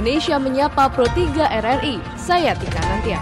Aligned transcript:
Indonesia 0.00 0.40
Menyapa 0.40 0.88
Pro 0.88 1.04
3 1.04 1.60
RRI. 1.60 2.00
Saya 2.16 2.56
Tika 2.56 2.80
Nantia. 2.80 3.20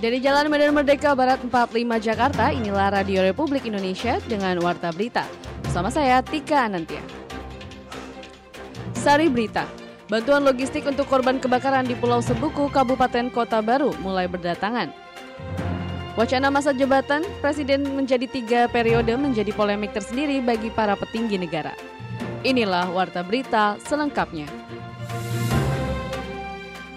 Dari 0.00 0.16
Jalan 0.24 0.48
Medan 0.48 0.72
Merdeka 0.72 1.12
Barat 1.12 1.44
45 1.44 1.92
Jakarta, 2.00 2.56
inilah 2.56 2.88
Radio 2.88 3.20
Republik 3.20 3.68
Indonesia 3.68 4.16
dengan 4.24 4.56
Warta 4.64 4.96
Berita. 4.96 5.28
Bersama 5.60 5.92
saya 5.92 6.24
Tika 6.24 6.72
Anantia. 6.72 7.04
Sari 8.96 9.28
Berita, 9.28 9.68
bantuan 10.08 10.40
logistik 10.40 10.88
untuk 10.88 11.04
korban 11.04 11.36
kebakaran 11.36 11.84
di 11.84 11.92
Pulau 11.92 12.24
Sebuku, 12.24 12.72
Kabupaten 12.72 13.28
Kota 13.28 13.60
Baru 13.60 13.92
mulai 14.00 14.24
berdatangan. 14.24 15.05
Wacana 16.16 16.48
masa 16.48 16.72
jabatan 16.72 17.20
Presiden 17.44 17.92
menjadi 17.92 18.24
tiga 18.24 18.60
periode 18.72 19.12
menjadi 19.20 19.52
polemik 19.52 19.92
tersendiri 19.92 20.40
bagi 20.40 20.72
para 20.72 20.96
petinggi 20.96 21.36
negara. 21.36 21.76
Inilah 22.40 22.88
Warta 22.88 23.20
Berita 23.20 23.76
selengkapnya. 23.84 24.48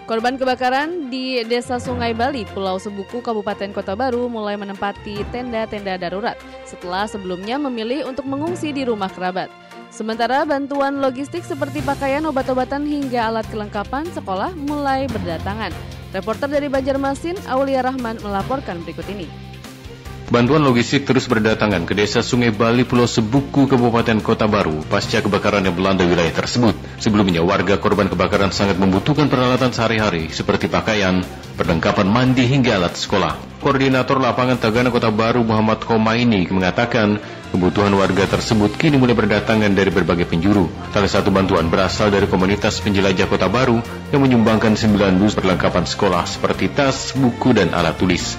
Korban 0.07 0.39
kebakaran 0.39 1.11
di 1.11 1.43
Desa 1.43 1.83
Sungai 1.83 2.15
Bali, 2.15 2.47
Pulau 2.55 2.79
Sebuku, 2.79 3.19
Kabupaten 3.19 3.75
Kota 3.75 3.93
Baru 3.93 4.31
mulai 4.31 4.55
menempati 4.55 5.21
tenda-tenda 5.35 5.99
darurat 5.99 6.39
setelah 6.63 7.03
sebelumnya 7.03 7.59
memilih 7.59 8.07
untuk 8.07 8.23
mengungsi 8.23 8.71
di 8.71 8.87
rumah 8.87 9.11
kerabat. 9.11 9.51
Sementara 9.91 10.47
bantuan 10.47 11.03
logistik 11.03 11.43
seperti 11.43 11.83
pakaian, 11.83 12.23
obat-obatan 12.23 12.87
hingga 12.87 13.35
alat 13.35 13.45
kelengkapan 13.51 14.07
sekolah 14.15 14.55
mulai 14.55 15.11
berdatangan. 15.11 15.98
Reporter 16.09 16.49
dari 16.49 16.65
Banjarmasin, 16.73 17.37
Aulia 17.45 17.85
Rahman 17.85 18.17
melaporkan 18.25 18.81
berikut 18.81 19.05
ini. 19.13 19.29
Bantuan 20.29 20.61
logistik 20.61 21.09
terus 21.09 21.25
berdatangan 21.25 21.89
ke 21.89 21.97
desa 21.97 22.21
Sungai 22.21 22.53
Bali 22.53 22.85
Pulau 22.85 23.09
Sebuku 23.09 23.65
Kabupaten 23.65 24.21
Kota 24.21 24.45
Baru 24.45 24.85
pasca 24.85 25.25
kebakaran 25.25 25.65
yang 25.65 25.73
melanda 25.73 26.05
wilayah 26.05 26.29
tersebut. 26.29 26.77
Sebelumnya 27.01 27.41
warga 27.41 27.81
korban 27.81 28.05
kebakaran 28.05 28.53
sangat 28.53 28.77
membutuhkan 28.77 29.25
peralatan 29.25 29.73
sehari-hari 29.73 30.29
seperti 30.29 30.69
pakaian, 30.69 31.25
perlengkapan 31.57 32.05
mandi 32.05 32.45
hingga 32.45 32.77
alat 32.77 32.93
sekolah. 32.93 33.41
Koordinator 33.57 34.21
lapangan 34.21 34.61
Tagana 34.61 34.93
Kota 34.93 35.09
Baru 35.09 35.41
Muhammad 35.41 35.81
Khomaini 35.81 36.45
mengatakan 36.53 37.17
kebutuhan 37.49 37.93
warga 37.97 38.29
tersebut 38.29 38.77
kini 38.77 39.01
mulai 39.01 39.17
berdatangan 39.17 39.73
dari 39.73 39.89
berbagai 39.89 40.29
penjuru. 40.29 40.69
Salah 40.93 41.09
satu 41.09 41.33
bantuan 41.33 41.67
berasal 41.67 42.13
dari 42.13 42.29
komunitas 42.29 42.81
penjelajah 42.81 43.25
Kota 43.25 43.49
Baru 43.49 43.81
yang 44.13 44.21
menyumbangkan 44.21 44.77
9 44.77 45.19
dus 45.19 45.33
perlengkapan 45.33 45.85
sekolah 45.85 46.23
seperti 46.29 46.69
tas, 46.71 47.17
buku, 47.17 47.57
dan 47.57 47.73
alat 47.73 47.97
tulis. 47.97 48.37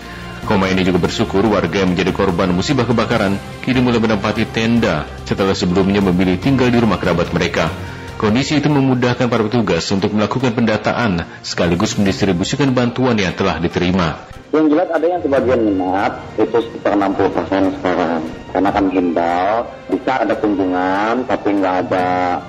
Koma 0.49 0.73
ini 0.73 0.83
juga 0.83 0.99
bersyukur 0.99 1.45
warga 1.47 1.85
yang 1.85 1.93
menjadi 1.93 2.17
korban 2.17 2.51
musibah 2.51 2.89
kebakaran 2.89 3.37
kini 3.61 3.85
mulai 3.85 4.01
menempati 4.01 4.49
tenda 4.49 5.05
setelah 5.29 5.53
sebelumnya 5.53 6.01
memilih 6.01 6.41
tinggal 6.41 6.73
di 6.73 6.81
rumah 6.81 6.97
kerabat 6.97 7.31
mereka. 7.37 7.69
Kondisi 8.17 8.61
itu 8.61 8.69
memudahkan 8.69 9.33
para 9.33 9.41
petugas 9.45 9.85
untuk 9.93 10.13
melakukan 10.13 10.53
pendataan 10.53 11.25
sekaligus 11.41 11.97
mendistribusikan 11.97 12.69
bantuan 12.73 13.17
yang 13.17 13.33
telah 13.33 13.57
diterima. 13.57 14.40
Yang 14.51 14.67
jelas 14.75 14.89
ada 14.91 15.07
yang 15.07 15.23
sebagian 15.23 15.63
minat, 15.63 16.13
itu 16.35 16.59
sekitar 16.59 16.99
60 16.99 17.31
persen 17.39 17.71
sekarang. 17.79 18.23
Karena 18.51 18.71
kan 18.75 18.85
himbau, 18.91 19.63
bisa 19.87 20.13
ada 20.27 20.35
kunjungan, 20.43 21.15
tapi 21.31 21.49
nggak 21.55 21.77
ada 21.87 22.09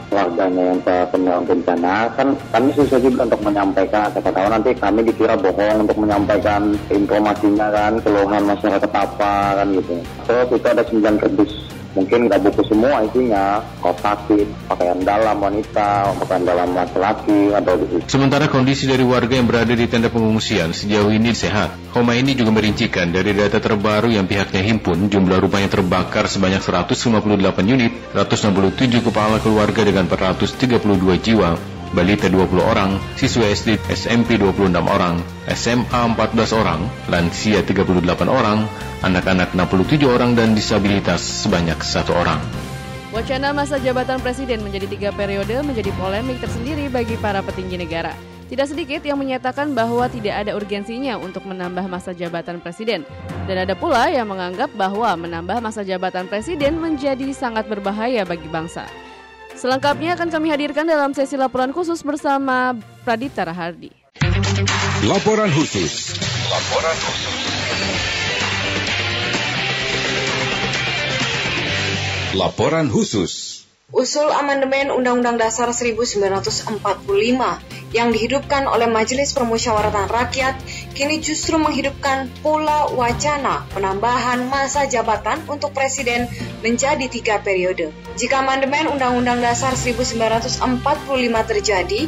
warganya 0.10 0.64
yang 0.74 0.80
terkena 0.82 1.36
bencana. 1.46 1.96
Kan 2.18 2.28
kami 2.50 2.74
susah 2.74 2.98
juga 2.98 3.30
untuk 3.30 3.42
menyampaikan, 3.46 4.10
siapa 4.18 4.34
tahu 4.34 4.48
nanti 4.50 4.74
kami 4.82 5.00
dikira 5.06 5.38
bohong 5.38 5.86
untuk 5.86 5.98
menyampaikan 6.02 6.74
informasinya 6.90 7.68
kan, 7.70 7.94
keluhan 8.02 8.44
masyarakat 8.50 8.92
apa 8.98 9.34
kan 9.62 9.68
gitu. 9.78 9.96
Terus 10.26 10.50
itu 10.58 10.68
ada 10.74 10.84
9 10.90 11.22
kerdus 11.22 11.52
mungkin 11.92 12.28
nggak 12.28 12.40
buku 12.48 12.62
semua 12.68 13.04
isinya 13.04 13.60
kaos 13.84 14.00
kaki, 14.00 14.48
pakaian 14.68 15.00
dalam 15.04 15.38
wanita, 15.40 16.16
pakaian 16.24 16.44
dalam 16.48 16.70
laki-laki 16.72 17.52
atau 17.52 17.74
gitu. 17.80 17.96
Sementara 18.08 18.48
kondisi 18.48 18.88
dari 18.88 19.04
warga 19.04 19.36
yang 19.36 19.48
berada 19.48 19.74
di 19.76 19.86
tenda 19.88 20.08
pengungsian 20.08 20.72
sejauh 20.72 21.12
ini 21.12 21.36
sehat. 21.36 21.76
Homa 21.92 22.16
ini 22.16 22.32
juga 22.38 22.56
merincikan 22.56 23.12
dari 23.12 23.36
data 23.36 23.60
terbaru 23.60 24.12
yang 24.12 24.26
pihaknya 24.26 24.64
himpun 24.64 25.12
jumlah 25.12 25.44
rumah 25.44 25.60
yang 25.60 25.72
terbakar 25.72 26.32
sebanyak 26.32 26.64
158 26.64 27.28
unit, 27.68 27.92
167 28.16 29.04
kepala 29.04 29.44
keluarga 29.44 29.82
dengan 29.84 30.08
432 30.08 31.20
jiwa, 31.20 31.60
balita 31.92 32.32
20 32.32 32.60
orang, 32.64 32.98
siswa 33.20 33.48
SD 33.48 33.80
SMP 33.92 34.40
26 34.40 34.72
orang, 34.80 35.20
SMA 35.52 36.02
14 36.16 36.56
orang, 36.56 36.80
lansia 37.12 37.64
38 37.64 38.28
orang, 38.32 38.68
anak-anak 39.04 39.52
67 39.54 40.08
orang 40.08 40.36
dan 40.36 40.56
disabilitas 40.56 41.20
sebanyak 41.20 41.78
satu 41.84 42.16
orang. 42.16 42.40
Wacana 43.12 43.52
masa 43.52 43.76
jabatan 43.76 44.24
presiden 44.24 44.64
menjadi 44.64 44.88
tiga 44.88 45.10
periode 45.12 45.60
menjadi 45.68 45.92
polemik 46.00 46.40
tersendiri 46.40 46.88
bagi 46.88 47.20
para 47.20 47.44
petinggi 47.44 47.76
negara. 47.76 48.16
Tidak 48.48 48.68
sedikit 48.68 49.00
yang 49.08 49.16
menyatakan 49.16 49.72
bahwa 49.72 50.12
tidak 50.12 50.44
ada 50.44 50.52
urgensinya 50.56 51.16
untuk 51.16 51.48
menambah 51.48 51.88
masa 51.88 52.12
jabatan 52.12 52.60
presiden. 52.60 53.08
Dan 53.48 53.64
ada 53.64 53.76
pula 53.80 54.12
yang 54.12 54.28
menganggap 54.28 54.72
bahwa 54.76 55.16
menambah 55.16 55.64
masa 55.64 55.88
jabatan 55.88 56.28
presiden 56.28 56.76
menjadi 56.80 57.32
sangat 57.32 57.68
berbahaya 57.72 58.28
bagi 58.28 58.52
bangsa. 58.52 58.88
Selengkapnya 59.62 60.18
akan 60.18 60.34
kami 60.34 60.50
hadirkan 60.50 60.90
dalam 60.90 61.14
sesi 61.14 61.38
laporan 61.38 61.70
khusus 61.70 62.02
bersama 62.02 62.74
Pradita 63.06 63.46
Rahardi. 63.46 63.94
Laporan 65.06 65.54
khusus. 65.54 66.18
Laporan 66.50 66.98
khusus. 66.98 67.30
Laporan 72.34 72.86
khusus. 72.90 73.34
Usul 73.94 74.34
amandemen 74.34 74.90
Undang-Undang 74.90 75.38
Dasar 75.38 75.70
1945 75.70 76.82
yang 77.92 78.12
dihidupkan 78.12 78.68
oleh 78.68 78.88
Majelis 78.88 79.36
Permusyawaratan 79.36 80.08
Rakyat 80.08 80.56
kini 80.96 81.20
justru 81.20 81.60
menghidupkan 81.60 82.32
pula 82.44 82.92
wacana 82.92 83.68
penambahan 83.76 84.48
masa 84.48 84.88
jabatan 84.88 85.44
untuk 85.48 85.76
presiden 85.76 86.28
menjadi 86.64 87.08
tiga 87.12 87.40
periode. 87.40 87.92
Jika 88.20 88.44
amandemen 88.44 88.92
Undang-Undang 88.92 89.40
Dasar 89.40 89.76
1945 89.76 90.60
terjadi, 91.48 92.02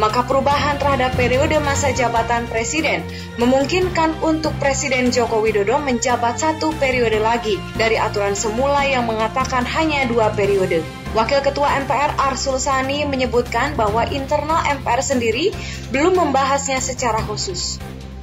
maka 0.00 0.24
perubahan 0.24 0.80
terhadap 0.80 1.12
periode 1.12 1.60
masa 1.60 1.92
jabatan 1.92 2.48
presiden 2.48 3.04
memungkinkan 3.36 4.16
untuk 4.24 4.56
Presiden 4.56 5.12
Joko 5.12 5.44
Widodo 5.44 5.76
menjabat 5.76 6.40
satu 6.40 6.72
periode 6.80 7.20
lagi 7.20 7.60
dari 7.76 8.00
aturan 8.00 8.32
semula 8.32 8.80
yang 8.88 9.04
mengatakan 9.04 9.62
hanya 9.68 10.08
dua 10.08 10.32
periode. 10.32 10.80
Wakil 11.10 11.42
Ketua 11.42 11.74
MPR 11.84 12.14
Arsul 12.22 12.62
Sani 12.62 13.02
menyebutkan 13.02 13.74
bahwa 13.74 14.06
internal 14.14 14.62
MPR 14.78 15.02
sendiri 15.02 15.29
belum 15.94 16.18
membahasnya 16.18 16.82
secara 16.82 17.22
khusus. 17.22 17.78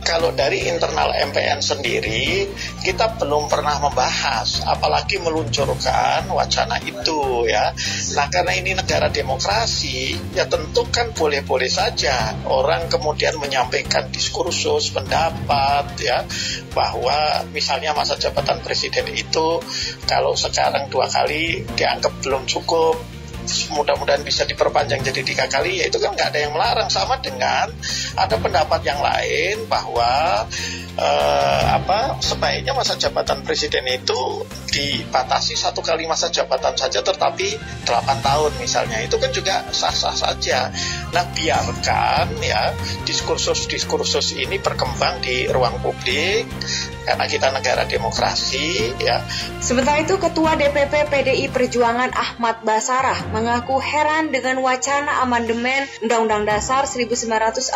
Kalau 0.07 0.31
dari 0.31 0.63
internal 0.71 1.11
MPN 1.11 1.59
sendiri 1.59 2.47
kita 2.79 3.19
belum 3.19 3.51
pernah 3.51 3.75
membahas 3.75 4.63
apalagi 4.63 5.19
meluncurkan 5.19 6.31
wacana 6.31 6.79
itu 6.79 7.43
ya. 7.43 7.75
Nah 8.15 8.31
karena 8.31 8.55
ini 8.55 8.71
negara 8.71 9.11
demokrasi 9.11 10.15
ya 10.31 10.47
tentu 10.47 10.87
kan 10.87 11.11
boleh-boleh 11.11 11.67
saja 11.67 12.39
orang 12.47 12.87
kemudian 12.87 13.35
menyampaikan 13.35 14.07
diskursus 14.07 14.95
pendapat 14.95 15.91
ya 15.99 16.23
bahwa 16.71 17.43
misalnya 17.51 17.91
masa 17.91 18.15
jabatan 18.15 18.63
presiden 18.63 19.11
itu 19.11 19.59
kalau 20.07 20.39
sekarang 20.39 20.87
dua 20.87 21.11
kali 21.11 21.67
dianggap 21.75 22.15
belum 22.23 22.47
cukup 22.47 23.16
mudah-mudahan 23.73 24.21
bisa 24.21 24.43
diperpanjang 24.43 25.01
jadi 25.01 25.21
tiga 25.23 25.45
kali 25.47 25.81
ya 25.81 25.89
itu 25.89 25.97
kan 25.97 26.13
nggak 26.13 26.29
ada 26.33 26.39
yang 26.39 26.53
melarang. 26.53 26.89
Sama 26.91 27.19
dengan 27.19 27.69
ada 28.15 28.35
pendapat 28.39 28.81
yang 28.83 28.99
lain 28.99 29.67
bahwa 29.67 30.45
eh, 30.97 31.63
apa 31.77 32.17
sebaiknya 32.19 32.73
masa 32.73 32.97
jabatan 32.97 33.45
presiden 33.45 33.85
itu 33.85 34.43
dibatasi 34.73 35.53
satu 35.53 35.85
kali 35.85 36.09
masa 36.09 36.33
jabatan 36.33 36.73
saja 36.73 37.05
tetapi 37.05 37.57
8 37.85 38.25
tahun 38.25 38.51
misalnya 38.59 38.99
itu 39.05 39.15
kan 39.21 39.29
juga 39.31 39.63
sah-sah 39.69 40.17
saja 40.17 40.73
nah 41.13 41.23
biarkan 41.31 42.41
ya 42.41 42.73
diskursus-diskursus 43.05 44.35
ini 44.35 44.57
berkembang 44.59 45.21
di 45.21 45.47
ruang 45.47 45.79
publik 45.79 46.49
karena 47.07 47.23
kita 47.31 47.55
negara 47.55 47.87
demokrasi 47.87 48.91
ya. 48.99 49.23
Sementara 49.63 50.03
itu 50.03 50.19
Ketua 50.19 50.59
DPP 50.59 51.07
PDI 51.07 51.47
Perjuangan 51.47 52.11
Ahmad 52.11 52.67
Basarah 52.67 53.31
mengaku 53.31 53.79
heran 53.79 54.35
dengan 54.35 54.59
wacana 54.59 55.23
amandemen 55.23 55.87
Undang-Undang 56.03 56.43
Dasar 56.43 56.83
1945 56.83 57.71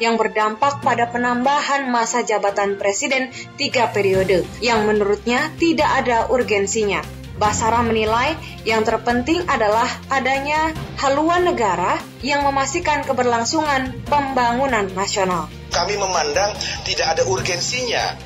yang 0.00 0.16
berdampak 0.16 0.80
pada 0.80 1.04
penambahan 1.12 1.87
masa 1.88 2.22
jabatan 2.22 2.76
presiden 2.76 3.32
tiga 3.56 3.90
periode 3.90 4.44
yang 4.60 4.84
menurutnya 4.84 5.50
tidak 5.56 6.04
ada 6.04 6.28
urgensinya. 6.28 7.00
Basara 7.38 7.86
menilai 7.86 8.34
yang 8.66 8.82
terpenting 8.82 9.46
adalah 9.46 9.86
adanya 10.10 10.74
haluan 10.98 11.46
negara 11.46 11.96
yang 12.20 12.42
memastikan 12.42 13.06
keberlangsungan 13.06 13.94
pembangunan 14.10 14.90
nasional 14.92 15.46
kami 15.68 15.94
memandang 16.00 16.56
tidak 16.82 17.14
ada 17.16 17.22
urgensinya 17.28 18.16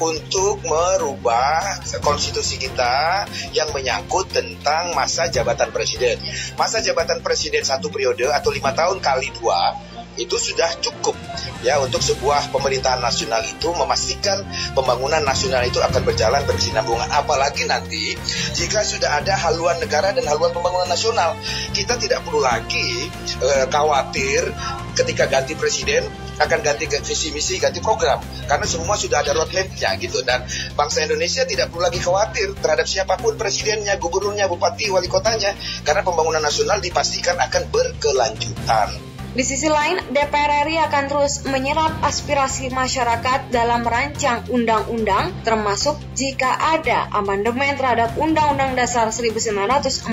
untuk 0.00 0.64
merubah 0.64 1.78
konstitusi 2.00 2.58
kita 2.58 3.28
yang 3.54 3.70
menyangkut 3.70 4.32
tentang 4.32 4.96
masa 4.96 5.28
jabatan 5.28 5.70
presiden. 5.70 6.18
Masa 6.56 6.80
jabatan 6.80 7.20
presiden 7.20 7.62
satu 7.62 7.92
periode 7.92 8.26
atau 8.32 8.50
lima 8.50 8.72
tahun 8.72 8.98
kali 8.98 9.30
dua 9.38 9.91
itu 10.20 10.36
sudah 10.36 10.68
cukup 10.84 11.16
ya 11.64 11.80
untuk 11.80 12.04
sebuah 12.04 12.52
pemerintahan 12.52 13.00
nasional 13.00 13.40
itu 13.46 13.68
memastikan 13.72 14.44
pembangunan 14.76 15.24
nasional 15.24 15.64
itu 15.64 15.80
akan 15.80 16.02
berjalan 16.04 16.42
berkesinambungan 16.44 17.08
apalagi 17.08 17.64
nanti 17.64 18.12
jika 18.52 18.84
sudah 18.84 19.22
ada 19.22 19.32
haluan 19.38 19.80
negara 19.80 20.12
dan 20.12 20.26
haluan 20.28 20.52
pembangunan 20.52 20.90
nasional 20.90 21.32
kita 21.72 21.96
tidak 21.96 22.20
perlu 22.28 22.44
lagi 22.44 23.08
uh, 23.40 23.64
khawatir 23.72 24.52
ketika 24.92 25.24
ganti 25.30 25.56
presiden 25.56 26.04
akan 26.36 26.60
ganti 26.60 26.84
visi 26.90 27.32
misi 27.32 27.56
ganti 27.56 27.80
program 27.80 28.20
karena 28.50 28.66
semua 28.68 28.98
sudah 28.98 29.24
ada 29.24 29.32
roadmapnya 29.32 29.96
gitu 29.96 30.20
dan 30.26 30.44
bangsa 30.76 31.06
Indonesia 31.06 31.46
tidak 31.48 31.72
perlu 31.72 31.88
lagi 31.88 32.00
khawatir 32.02 32.52
terhadap 32.60 32.84
siapa 32.84 33.16
pun 33.16 33.38
presidennya 33.40 33.96
gubernurnya 33.96 34.50
bupati 34.50 34.92
wali 34.92 35.08
kotanya 35.08 35.54
karena 35.86 36.02
pembangunan 36.04 36.42
nasional 36.42 36.82
dipastikan 36.82 37.38
akan 37.38 37.62
berkelanjutan. 37.70 39.11
Di 39.32 39.40
sisi 39.48 39.64
lain, 39.64 39.96
DPR 40.12 40.68
RI 40.68 40.76
akan 40.76 41.04
terus 41.08 41.48
menyerap 41.48 42.04
aspirasi 42.04 42.68
masyarakat 42.68 43.48
dalam 43.48 43.80
merancang 43.80 44.44
undang-undang, 44.52 45.32
termasuk 45.40 45.96
jika 46.12 46.52
ada 46.52 47.08
amandemen 47.16 47.72
terhadap 47.80 48.12
Undang-Undang 48.20 48.76
Dasar 48.76 49.08
1945. 49.08 50.12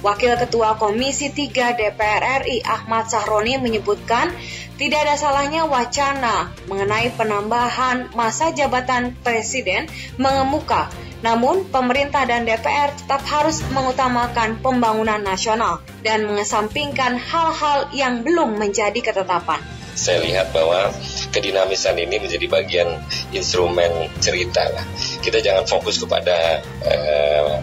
Wakil 0.00 0.32
Ketua 0.40 0.80
Komisi 0.80 1.28
3 1.28 1.76
DPR 1.76 2.48
RI 2.48 2.64
Ahmad 2.64 3.12
Sahroni 3.12 3.60
menyebutkan 3.60 4.32
tidak 4.80 5.04
ada 5.04 5.20
salahnya 5.20 5.68
wacana 5.68 6.56
mengenai 6.72 7.12
penambahan 7.12 8.16
masa 8.16 8.48
jabatan 8.56 9.12
presiden 9.20 9.92
mengemuka 10.16 10.88
namun, 11.22 11.70
pemerintah 11.70 12.26
dan 12.26 12.42
DPR 12.42 12.90
tetap 12.98 13.22
harus 13.30 13.62
mengutamakan 13.70 14.58
pembangunan 14.58 15.22
nasional 15.22 15.78
dan 16.02 16.26
mengesampingkan 16.26 17.14
hal-hal 17.14 17.86
yang 17.94 18.26
belum 18.26 18.58
menjadi 18.58 18.98
ketetapan. 18.98 19.62
Saya 19.94 20.18
lihat 20.24 20.50
bahwa 20.50 20.90
kedinamisan 21.30 21.94
ini 21.94 22.18
menjadi 22.18 22.46
bagian 22.50 22.98
instrumen 23.30 24.10
cerita. 24.18 24.66
Kita 25.22 25.38
jangan 25.38 25.62
fokus 25.70 26.02
kepada 26.02 26.58
uh, 26.82 27.62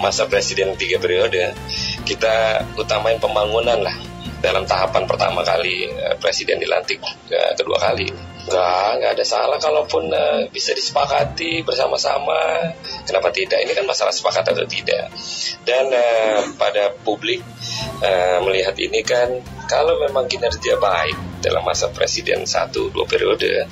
masa 0.00 0.24
presiden 0.24 0.72
tiga 0.80 0.96
periode. 0.96 1.52
Kita 2.08 2.64
utamain 2.80 3.20
pembangunan 3.20 3.84
lah 3.84 3.96
dalam 4.40 4.64
tahapan 4.64 5.04
pertama 5.04 5.44
kali 5.44 5.92
uh, 5.92 6.16
presiden 6.16 6.56
dilantik 6.56 7.04
uh, 7.04 7.52
kedua 7.52 7.76
kali. 7.76 8.33
Enggak, 8.44 8.88
enggak 9.00 9.12
ada 9.16 9.24
salah 9.24 9.56
kalaupun 9.56 10.12
uh, 10.12 10.44
bisa 10.52 10.76
disepakati 10.76 11.64
bersama-sama. 11.64 12.36
Kenapa 13.08 13.32
tidak? 13.32 13.64
Ini 13.64 13.72
kan 13.72 13.88
masalah 13.88 14.12
sepakat 14.12 14.52
atau 14.52 14.68
tidak. 14.68 15.08
Dan 15.64 15.88
uh, 15.88 16.52
pada 16.60 16.92
publik 16.92 17.40
uh, 18.04 18.44
melihat 18.44 18.76
ini 18.76 19.00
kan 19.00 19.40
kalau 19.64 19.96
memang 20.04 20.28
kinerja 20.28 20.76
baik 20.76 21.40
dalam 21.40 21.64
masa 21.64 21.88
presiden 21.88 22.44
satu 22.44 22.92
dua 22.92 23.08
periode 23.08 23.64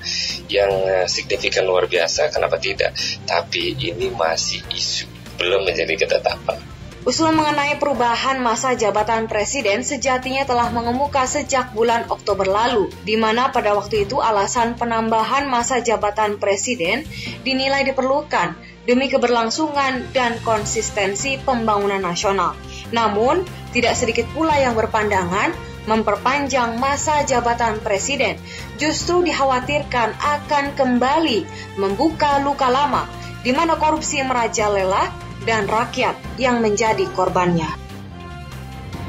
yang 0.48 0.72
uh, 0.88 1.04
signifikan 1.04 1.68
luar 1.68 1.84
biasa, 1.84 2.32
kenapa 2.32 2.56
tidak? 2.56 2.96
Tapi 3.28 3.76
ini 3.76 4.08
masih 4.08 4.64
isu, 4.72 5.04
belum 5.36 5.68
menjadi 5.68 6.00
ketetapan. 6.00 6.71
Usul 7.02 7.34
mengenai 7.34 7.82
perubahan 7.82 8.38
masa 8.38 8.78
jabatan 8.78 9.26
presiden 9.26 9.82
sejatinya 9.82 10.46
telah 10.46 10.70
mengemuka 10.70 11.26
sejak 11.26 11.74
bulan 11.74 12.06
Oktober 12.06 12.46
lalu, 12.46 12.94
di 13.02 13.18
mana 13.18 13.50
pada 13.50 13.74
waktu 13.74 14.06
itu 14.06 14.22
alasan 14.22 14.78
penambahan 14.78 15.50
masa 15.50 15.82
jabatan 15.82 16.38
presiden 16.38 17.02
dinilai 17.42 17.82
diperlukan 17.90 18.54
demi 18.86 19.10
keberlangsungan 19.10 20.14
dan 20.14 20.38
konsistensi 20.46 21.42
pembangunan 21.42 21.98
nasional. 21.98 22.54
Namun, 22.94 23.42
tidak 23.74 23.98
sedikit 23.98 24.30
pula 24.30 24.62
yang 24.62 24.78
berpandangan 24.78 25.50
memperpanjang 25.90 26.78
masa 26.78 27.26
jabatan 27.26 27.82
presiden 27.82 28.38
justru 28.78 29.26
dikhawatirkan 29.26 30.14
akan 30.22 30.78
kembali 30.78 31.42
membuka 31.82 32.38
luka 32.46 32.70
lama 32.70 33.10
di 33.42 33.50
mana 33.50 33.74
korupsi 33.74 34.22
merajalela 34.22 35.21
dan 35.42 35.66
rakyat 35.66 36.14
yang 36.38 36.62
menjadi 36.62 37.02
korbannya. 37.18 37.66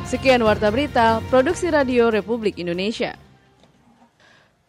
Sekian 0.10 0.46
Warta 0.46 0.70
Berita, 0.70 1.22
Produksi 1.30 1.74
Radio 1.74 2.14
Republik 2.14 2.62
Indonesia. 2.62 3.18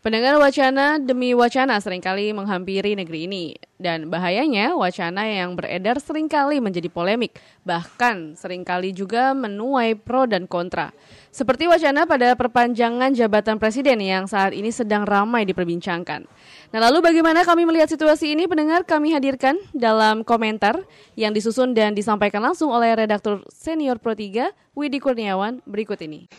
Pendengar 0.04 0.36
wacana 0.36 1.00
demi 1.00 1.32
wacana 1.32 1.80
sering 1.80 2.04
kali 2.04 2.36
menghampiri 2.36 2.92
negeri 2.92 3.24
ini. 3.24 3.56
Dan 3.80 4.12
bahayanya 4.12 4.76
wacana 4.76 5.24
yang 5.24 5.56
beredar 5.56 5.96
sering 5.96 6.28
kali 6.28 6.60
menjadi 6.60 6.92
polemik, 6.92 7.40
bahkan 7.64 8.36
sering 8.36 8.68
kali 8.68 8.92
juga 8.92 9.32
menuai 9.32 9.96
pro 9.96 10.28
dan 10.28 10.44
kontra. 10.44 10.92
Seperti 11.34 11.66
wacana 11.66 12.06
pada 12.06 12.38
perpanjangan 12.38 13.10
jabatan 13.10 13.58
presiden 13.58 13.98
yang 13.98 14.30
saat 14.30 14.54
ini 14.54 14.70
sedang 14.70 15.02
ramai 15.02 15.42
diperbincangkan. 15.42 16.30
Nah 16.70 16.78
lalu 16.78 17.02
bagaimana 17.02 17.42
kami 17.42 17.66
melihat 17.66 17.90
situasi 17.90 18.38
ini 18.38 18.46
pendengar 18.46 18.86
kami 18.86 19.10
hadirkan 19.10 19.58
dalam 19.74 20.22
komentar 20.22 20.78
yang 21.18 21.34
disusun 21.34 21.74
dan 21.74 21.90
disampaikan 21.90 22.38
langsung 22.38 22.70
oleh 22.70 22.94
redaktur 22.94 23.42
senior 23.50 23.98
Pro 23.98 24.14
3 24.14 24.78
Widi 24.78 25.02
Kurniawan 25.02 25.58
berikut 25.66 25.98
ini. 26.06 26.30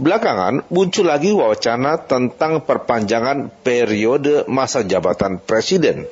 Belakangan 0.01 0.65
muncul 0.73 1.13
lagi 1.13 1.37
wacana 1.37 2.01
tentang 2.01 2.65
perpanjangan 2.65 3.53
periode 3.61 4.49
masa 4.49 4.81
jabatan 4.81 5.45
presiden. 5.45 6.09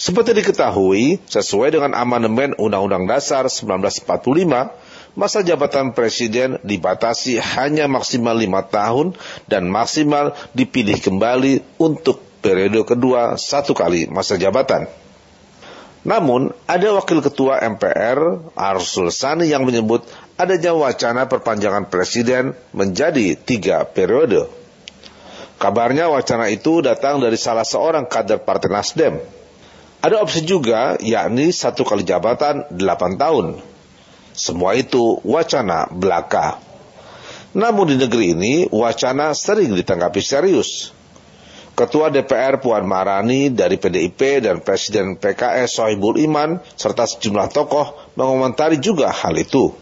Seperti 0.00 0.32
diketahui, 0.32 1.20
sesuai 1.28 1.76
dengan 1.76 1.92
amandemen 1.92 2.56
Undang-Undang 2.56 3.04
Dasar 3.04 3.52
1945, 3.52 4.89
masa 5.20 5.44
jabatan 5.44 5.92
presiden 5.92 6.56
dibatasi 6.64 7.36
hanya 7.36 7.84
maksimal 7.84 8.32
lima 8.32 8.64
tahun 8.64 9.12
dan 9.44 9.68
maksimal 9.68 10.32
dipilih 10.56 10.96
kembali 10.96 11.76
untuk 11.76 12.24
periode 12.40 12.80
kedua 12.88 13.36
satu 13.36 13.76
kali 13.76 14.08
masa 14.08 14.40
jabatan. 14.40 14.88
Namun, 16.00 16.56
ada 16.64 16.96
wakil 16.96 17.20
ketua 17.20 17.60
MPR, 17.60 18.48
Arsul 18.56 19.12
Sani 19.12 19.52
yang 19.52 19.68
menyebut 19.68 20.08
adanya 20.40 20.72
wacana 20.72 21.28
perpanjangan 21.28 21.92
presiden 21.92 22.56
menjadi 22.72 23.36
tiga 23.36 23.84
periode. 23.84 24.48
Kabarnya 25.60 26.08
wacana 26.08 26.48
itu 26.48 26.80
datang 26.80 27.20
dari 27.20 27.36
salah 27.36 27.68
seorang 27.68 28.08
kader 28.08 28.40
Partai 28.40 28.72
Nasdem. 28.72 29.20
Ada 30.00 30.24
opsi 30.24 30.40
juga, 30.48 30.96
yakni 31.04 31.52
satu 31.52 31.84
kali 31.84 32.08
jabatan 32.08 32.64
delapan 32.72 33.20
tahun. 33.20 33.46
Semua 34.40 34.72
itu 34.72 35.20
wacana 35.20 35.84
belaka. 35.92 36.56
Namun 37.52 37.92
di 37.92 37.96
negeri 38.00 38.32
ini, 38.32 38.54
wacana 38.72 39.36
sering 39.36 39.76
ditanggapi 39.76 40.22
serius. 40.24 40.96
Ketua 41.76 42.08
DPR 42.08 42.56
Puan 42.60 42.88
Marani 42.88 43.52
dari 43.52 43.76
PDIP 43.76 44.44
dan 44.44 44.64
Presiden 44.64 45.20
PKS 45.20 45.80
Sohibul 45.80 46.16
Iman 46.20 46.60
serta 46.76 47.04
sejumlah 47.04 47.52
tokoh 47.52 48.16
mengomentari 48.16 48.80
juga 48.80 49.12
hal 49.12 49.36
itu. 49.36 49.72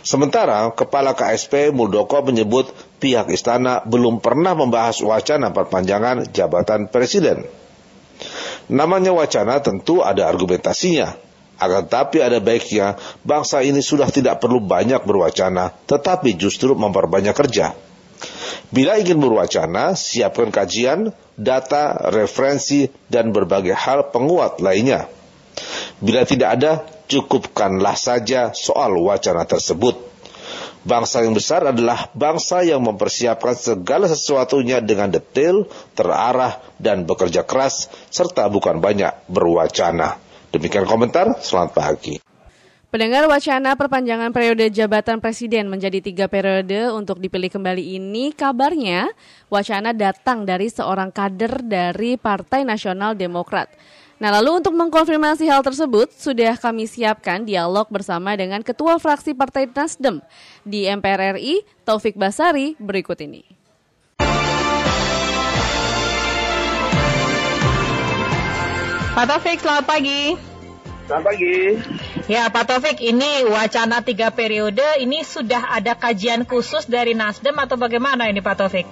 Sementara 0.00 0.70
Kepala 0.72 1.12
KSP 1.12 1.74
Muldoko 1.74 2.24
menyebut 2.24 2.72
pihak 2.98 3.30
istana 3.30 3.84
belum 3.84 4.18
pernah 4.22 4.56
membahas 4.56 5.02
wacana 5.02 5.50
perpanjangan 5.50 6.30
jabatan 6.30 6.88
presiden. 6.88 7.46
Namanya 8.70 9.10
wacana 9.14 9.58
tentu 9.62 10.02
ada 10.02 10.26
argumentasinya, 10.30 11.14
akan 11.60 11.92
tapi 11.92 12.24
ada 12.24 12.40
baiknya 12.40 12.96
bangsa 13.20 13.60
ini 13.60 13.84
sudah 13.84 14.08
tidak 14.08 14.40
perlu 14.40 14.64
banyak 14.64 15.04
berwacana, 15.04 15.76
tetapi 15.84 16.34
justru 16.40 16.72
memperbanyak 16.72 17.36
kerja. 17.36 17.76
Bila 18.70 18.96
ingin 18.96 19.18
berwacana, 19.18 19.98
siapkan 19.98 20.48
kajian, 20.48 21.10
data, 21.34 22.10
referensi, 22.14 22.86
dan 23.10 23.34
berbagai 23.34 23.74
hal 23.74 24.14
penguat 24.14 24.62
lainnya. 24.62 25.10
Bila 25.98 26.22
tidak 26.24 26.48
ada, 26.56 26.72
cukupkanlah 27.10 27.98
saja 27.98 28.54
soal 28.54 28.94
wacana 28.96 29.42
tersebut. 29.44 30.08
Bangsa 30.80 31.20
yang 31.20 31.36
besar 31.36 31.60
adalah 31.68 32.08
bangsa 32.16 32.64
yang 32.64 32.80
mempersiapkan 32.80 33.52
segala 33.52 34.08
sesuatunya 34.08 34.80
dengan 34.80 35.12
detail, 35.12 35.68
terarah, 35.92 36.56
dan 36.80 37.04
bekerja 37.04 37.44
keras, 37.44 37.92
serta 38.08 38.48
bukan 38.48 38.80
banyak 38.80 39.12
berwacana. 39.28 40.29
Demikian 40.50 40.82
komentar, 40.82 41.30
selamat 41.38 41.70
pagi. 41.78 42.18
Pendengar 42.90 43.30
wacana 43.30 43.78
perpanjangan 43.78 44.34
periode 44.34 44.66
jabatan 44.74 45.22
presiden 45.22 45.70
menjadi 45.70 46.02
tiga 46.02 46.26
periode 46.26 46.90
untuk 46.90 47.22
dipilih 47.22 47.46
kembali 47.46 48.02
ini, 48.02 48.34
kabarnya 48.34 49.14
wacana 49.46 49.94
datang 49.94 50.42
dari 50.42 50.66
seorang 50.66 51.14
kader 51.14 51.62
dari 51.62 52.18
Partai 52.18 52.66
Nasional 52.66 53.14
Demokrat. 53.14 53.70
Nah 54.18 54.34
lalu 54.34 54.58
untuk 54.58 54.74
mengkonfirmasi 54.74 55.46
hal 55.46 55.62
tersebut, 55.62 56.10
sudah 56.18 56.58
kami 56.58 56.90
siapkan 56.90 57.46
dialog 57.46 57.86
bersama 57.86 58.34
dengan 58.34 58.66
Ketua 58.66 58.98
Fraksi 58.98 59.38
Partai 59.38 59.70
Nasdem 59.70 60.18
di 60.66 60.90
MPR 60.90 61.38
RI, 61.38 61.62
Taufik 61.86 62.18
Basari, 62.18 62.74
berikut 62.82 63.22
ini. 63.22 63.59
Pak 69.10 69.26
Taufik, 69.26 69.58
selamat 69.58 69.84
pagi. 69.90 70.38
Selamat 71.10 71.24
pagi. 71.34 71.56
Ya 72.30 72.46
Pak 72.46 72.64
Taufik, 72.70 73.02
ini 73.02 73.42
wacana 73.42 74.06
tiga 74.06 74.30
periode, 74.30 74.86
ini 75.02 75.26
sudah 75.26 75.74
ada 75.74 75.98
kajian 75.98 76.46
khusus 76.46 76.86
dari 76.86 77.18
Nasdem 77.18 77.58
atau 77.58 77.74
bagaimana 77.74 78.30
ini 78.30 78.38
Pak 78.38 78.54
Taufik? 78.54 78.86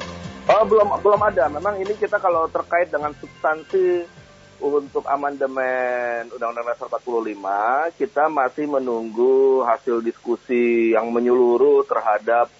Oh 0.50 0.66
belum 0.66 0.98
belum 1.06 1.22
ada. 1.22 1.46
Memang 1.46 1.78
ini 1.78 1.94
kita 1.94 2.18
kalau 2.18 2.50
terkait 2.50 2.90
dengan 2.90 3.14
substansi 3.14 4.10
untuk 4.58 5.06
amandemen 5.06 6.34
Undang-Undang 6.34 6.66
Dasar 6.66 6.90
45, 6.90 7.94
kita 7.94 8.26
masih 8.26 8.66
menunggu 8.66 9.62
hasil 9.62 10.02
diskusi 10.02 10.98
yang 10.98 11.14
menyeluruh 11.14 11.86
terhadap 11.86 12.50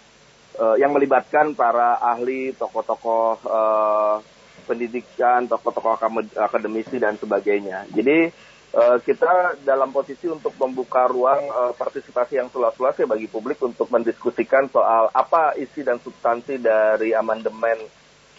uh, 0.63 0.79
yang 0.79 0.95
melibatkan 0.95 1.59
para 1.59 1.99
ahli, 1.99 2.55
tokoh-tokoh 2.55 3.43
uh, 3.51 4.23
pendidikan, 4.69 5.49
tokoh-tokoh 5.49 5.97
akademisi 6.37 7.01
dan 7.01 7.17
sebagainya. 7.17 7.89
Jadi 7.89 8.29
Eh, 8.69 8.99
kita 9.01 9.57
dalam 9.65 9.89
posisi 9.89 10.29
untuk 10.29 10.53
membuka 10.61 11.09
ruang 11.09 11.41
uh, 11.49 11.73
partisipasi 11.73 12.37
yang 12.37 12.53
seluas-luasnya 12.53 13.09
bagi 13.09 13.25
publik 13.25 13.57
untuk 13.65 13.89
mendiskusikan 13.89 14.69
soal 14.69 15.09
apa 15.09 15.57
isi 15.57 15.81
dan 15.81 15.97
substansi 15.97 16.61
dari 16.61 17.17
amandemen 17.17 17.81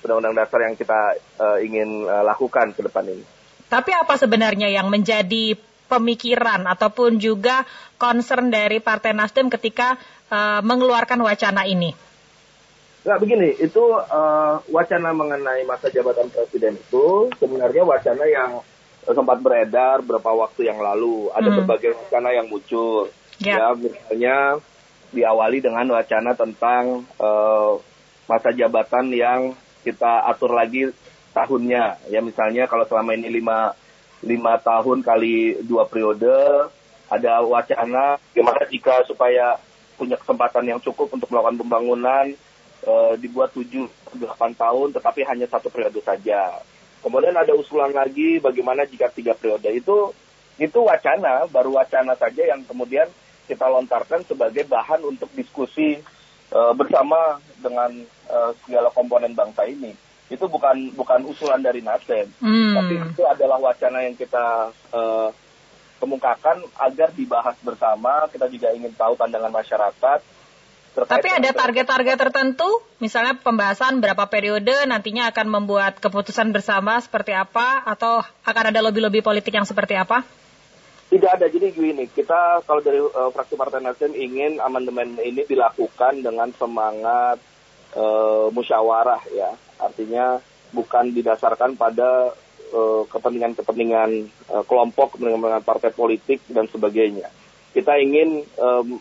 Undang-Undang 0.05 0.37
Dasar 0.37 0.69
yang 0.69 0.77
kita 0.77 1.17
uh, 1.41 1.57
ingin 1.65 2.05
uh, 2.05 2.21
lakukan 2.21 2.77
ke 2.77 2.85
depan 2.85 3.09
ini. 3.09 3.25
Tapi 3.73 3.89
apa 3.89 4.21
sebenarnya 4.21 4.69
yang 4.69 4.93
menjadi 4.93 5.57
pemikiran 5.89 6.61
ataupun 6.77 7.17
juga 7.17 7.65
concern 7.97 8.53
dari 8.53 8.77
Partai 8.77 9.17
Nasdem 9.17 9.49
ketika 9.49 9.97
uh, 10.29 10.61
mengeluarkan 10.61 11.25
wacana 11.25 11.65
ini? 11.65 11.89
Nah 12.99 13.15
begini, 13.15 13.55
itu 13.55 13.83
uh, 13.95 14.59
wacana 14.67 15.15
mengenai 15.15 15.63
masa 15.63 15.87
jabatan 15.87 16.27
presiden 16.27 16.75
itu 16.75 17.31
sebenarnya 17.39 17.87
wacana 17.87 18.27
yang 18.27 18.59
sempat 19.07 19.39
beredar 19.39 20.03
beberapa 20.03 20.35
waktu 20.35 20.67
yang 20.67 20.83
lalu. 20.83 21.31
Ada 21.31 21.47
hmm. 21.47 21.57
berbagai 21.63 21.91
wacana 21.95 22.29
yang 22.35 22.47
muncul. 22.51 23.07
Yeah. 23.39 23.55
Ya, 23.55 23.67
misalnya 23.71 24.35
diawali 25.15 25.63
dengan 25.63 25.87
wacana 25.95 26.35
tentang 26.35 27.07
uh, 27.17 27.79
masa 28.27 28.51
jabatan 28.51 29.09
yang 29.15 29.55
kita 29.87 30.27
atur 30.27 30.51
lagi 30.51 30.91
tahunnya. 31.31 32.11
Ya, 32.11 32.19
misalnya 32.19 32.67
kalau 32.67 32.83
selama 32.83 33.15
ini 33.15 33.31
lima 33.31 33.73
lima 34.19 34.59
tahun 34.59 34.99
kali 34.99 35.63
dua 35.63 35.87
periode, 35.87 36.67
ada 37.07 37.39
wacana 37.47 38.19
gimana 38.35 38.67
jika 38.67 39.07
supaya 39.07 39.55
punya 39.95 40.19
kesempatan 40.19 40.67
yang 40.67 40.79
cukup 40.83 41.07
untuk 41.15 41.31
melakukan 41.31 41.59
pembangunan 41.59 42.35
uh, 42.85 43.13
dibuat 43.19 43.51
tujuh 43.55 43.87
delapan 44.15 44.51
tahun, 44.55 44.95
tetapi 44.95 45.25
hanya 45.27 45.47
satu 45.49 45.67
periode 45.67 45.99
saja. 46.05 46.59
Kemudian 46.99 47.35
ada 47.35 47.55
usulan 47.55 47.95
lagi 47.95 48.43
bagaimana 48.43 48.83
jika 48.83 49.07
tiga 49.11 49.31
periode 49.31 49.71
itu 49.71 50.11
itu 50.59 50.79
wacana, 50.83 51.47
baru 51.47 51.79
wacana 51.79 52.11
saja 52.19 52.43
yang 52.43 52.59
kemudian 52.67 53.07
kita 53.47 53.65
lontarkan 53.65 54.21
sebagai 54.27 54.67
bahan 54.67 55.01
untuk 55.07 55.31
diskusi 55.33 55.97
uh, 56.51 56.75
bersama 56.75 57.39
dengan 57.63 57.89
uh, 58.27 58.51
segala 58.63 58.91
komponen 58.91 59.31
bangsa 59.31 59.63
ini. 59.65 59.95
Itu 60.29 60.45
bukan 60.45 60.93
bukan 60.93 61.25
usulan 61.25 61.63
dari 61.63 61.81
Nasdem, 61.81 62.29
hmm. 62.37 62.75
tapi 62.77 62.95
itu 63.01 63.23
adalah 63.25 63.57
wacana 63.57 64.05
yang 64.05 64.13
kita 64.13 64.69
uh, 64.93 65.33
kemukakan 65.97 66.61
agar 66.77 67.09
dibahas 67.17 67.57
bersama. 67.65 68.29
Kita 68.29 68.45
juga 68.45 68.69
ingin 68.75 68.93
tahu 68.93 69.17
pandangan 69.17 69.49
masyarakat 69.49 70.19
tapi 71.05 71.27
ada 71.29 71.49
target-target 71.53 72.17
tertentu, 72.17 72.67
misalnya 72.97 73.37
pembahasan 73.37 74.01
berapa 74.01 74.25
periode 74.27 74.73
nantinya 74.89 75.29
akan 75.29 75.47
membuat 75.47 76.01
keputusan 76.01 76.49
bersama 76.49 76.97
seperti 76.99 77.31
apa, 77.37 77.85
atau 77.85 78.25
akan 78.43 78.63
ada 78.73 78.79
lobby-lobby 78.81 79.21
politik 79.21 79.53
yang 79.53 79.69
seperti 79.69 79.95
apa? 79.95 80.25
Tidak 81.09 81.29
ada, 81.29 81.45
jadi 81.49 81.73
gini, 81.73 82.05
kita 82.09 82.65
kalau 82.65 82.81
dari 82.81 83.01
uh, 83.01 83.29
fraksi 83.33 83.57
Partai 83.57 83.81
Nasdem 83.81 84.13
ingin 84.13 84.61
amandemen 84.61 85.17
ini 85.21 85.45
dilakukan 85.45 86.21
dengan 86.21 86.53
semangat 86.53 87.41
uh, 87.97 88.49
musyawarah 88.53 89.23
ya, 89.33 89.53
artinya 89.81 90.37
bukan 90.69 91.09
didasarkan 91.17 91.81
pada 91.81 92.29
eh, 92.69 93.01
kepentingan-kepentingan 93.09 94.09
uh, 94.53 94.61
kelompok, 94.69 95.17
kepentingan 95.17 95.65
partai 95.65 95.89
politik 95.89 96.45
dan 96.45 96.69
sebagainya 96.69 97.33
kita 97.73 98.01
ingin 98.01 98.43
um, 98.57 98.97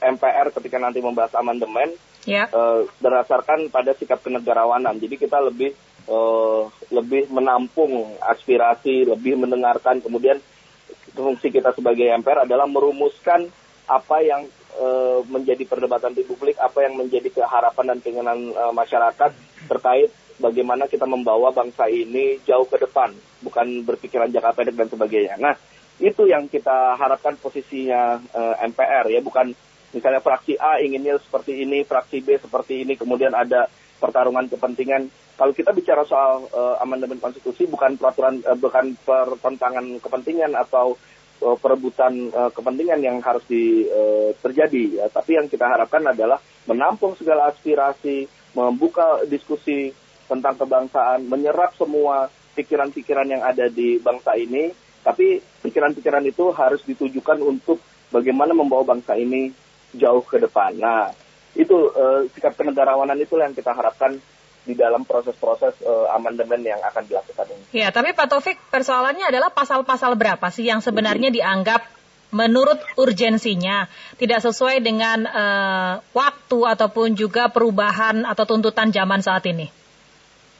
MPR 0.00 0.48
ketika 0.54 0.80
nanti 0.80 1.04
membahas 1.04 1.36
amandemen 1.36 1.92
yeah. 2.24 2.48
Ya. 2.48 2.56
uh, 2.56 2.84
berdasarkan 3.00 3.68
pada 3.72 3.92
sikap 3.96 4.20
kenegarawanan. 4.24 4.96
Jadi 5.00 5.16
kita 5.16 5.40
lebih 5.40 5.72
uh, 6.08 6.68
lebih 6.92 7.28
menampung 7.32 8.16
aspirasi, 8.24 9.08
lebih 9.08 9.36
mendengarkan. 9.36 10.00
Kemudian 10.00 10.40
fungsi 11.12 11.52
kita 11.52 11.72
sebagai 11.76 12.08
MPR 12.20 12.48
adalah 12.48 12.68
merumuskan 12.68 13.48
apa 13.88 14.20
yang 14.20 14.44
uh, 14.76 15.24
menjadi 15.28 15.64
perdebatan 15.64 16.12
di 16.12 16.24
publik, 16.24 16.60
apa 16.60 16.84
yang 16.84 17.00
menjadi 17.00 17.32
keharapan 17.32 17.96
dan 17.96 17.98
keinginan 18.04 18.38
uh, 18.52 18.72
masyarakat 18.76 19.32
terkait 19.68 20.12
bagaimana 20.38 20.86
kita 20.86 21.04
membawa 21.04 21.50
bangsa 21.50 21.88
ini 21.90 22.38
jauh 22.46 22.68
ke 22.68 22.78
depan, 22.78 23.10
bukan 23.42 23.82
berpikiran 23.88 24.30
jangka 24.30 24.54
pendek 24.54 24.76
dan 24.76 24.88
sebagainya. 24.92 25.34
Nah, 25.40 25.54
itu 25.98 26.30
yang 26.30 26.46
kita 26.46 26.94
harapkan 26.94 27.34
posisinya 27.42 28.22
uh, 28.30 28.54
eh, 28.62 28.70
MPR 28.70 29.10
ya, 29.10 29.18
bukan 29.18 29.50
misalnya 29.90 30.22
fraksi 30.22 30.54
A 30.54 30.78
inginnya 30.78 31.18
seperti 31.18 31.66
ini, 31.66 31.82
fraksi 31.82 32.22
B 32.22 32.38
seperti 32.38 32.86
ini, 32.86 32.94
kemudian 32.94 33.34
ada 33.34 33.66
pertarungan 33.98 34.46
kepentingan. 34.46 35.10
Kalau 35.34 35.50
kita 35.54 35.74
bicara 35.74 36.06
soal 36.06 36.46
uh, 36.54 36.78
amandemen 36.82 37.18
konstitusi 37.18 37.66
bukan 37.66 37.98
peraturan 37.98 38.38
uh, 38.46 38.54
bukan 38.54 38.94
pertentangan 39.02 39.98
kepentingan 39.98 40.54
atau 40.54 40.94
uh, 41.42 41.56
perebutan 41.58 42.30
uh, 42.30 42.50
kepentingan 42.54 43.02
yang 43.02 43.18
harus 43.18 43.42
di, 43.50 43.86
uh, 43.90 44.30
terjadi 44.38 45.02
ya, 45.02 45.06
tapi 45.10 45.34
yang 45.34 45.50
kita 45.50 45.66
harapkan 45.66 46.02
adalah 46.06 46.38
menampung 46.70 47.18
segala 47.18 47.50
aspirasi, 47.50 48.30
membuka 48.54 49.26
diskusi 49.26 49.90
tentang 50.30 50.54
kebangsaan, 50.54 51.26
menyerap 51.26 51.74
semua 51.74 52.30
pikiran-pikiran 52.54 53.26
yang 53.30 53.42
ada 53.42 53.66
di 53.66 53.98
bangsa 53.98 54.34
ini 54.38 54.87
tapi 55.02 55.40
pikiran-pikiran 55.62 56.24
itu 56.26 56.50
harus 56.54 56.82
ditujukan 56.84 57.38
untuk 57.42 57.78
bagaimana 58.12 58.52
membawa 58.52 58.96
bangsa 58.96 59.14
ini 59.14 59.52
jauh 59.94 60.24
ke 60.24 60.42
depan. 60.42 60.76
Nah, 60.76 61.12
itu 61.56 61.74
uh, 61.74 62.28
sikap 62.32 62.54
kenegarawanan 62.54 63.18
itu 63.18 63.40
yang 63.40 63.56
kita 63.56 63.72
harapkan 63.72 64.20
di 64.68 64.76
dalam 64.76 65.08
proses-proses 65.08 65.80
uh, 65.80 66.12
amandemen 66.12 66.60
yang 66.60 66.80
akan 66.84 67.08
dilakukan 67.08 67.48
ini. 67.48 67.64
Ya, 67.72 67.88
tapi 67.88 68.12
Pak 68.12 68.28
Taufik, 68.28 68.60
persoalannya 68.68 69.24
adalah 69.24 69.48
pasal-pasal 69.48 70.12
berapa 70.12 70.52
sih 70.52 70.68
yang 70.68 70.84
sebenarnya 70.84 71.32
dianggap 71.32 71.88
menurut 72.28 72.76
urgensinya 73.00 73.88
tidak 74.20 74.44
sesuai 74.44 74.84
dengan 74.84 75.24
uh, 75.24 76.04
waktu 76.12 76.58
ataupun 76.60 77.16
juga 77.16 77.48
perubahan 77.48 78.28
atau 78.28 78.44
tuntutan 78.44 78.92
zaman 78.92 79.24
saat 79.24 79.48
ini? 79.48 79.72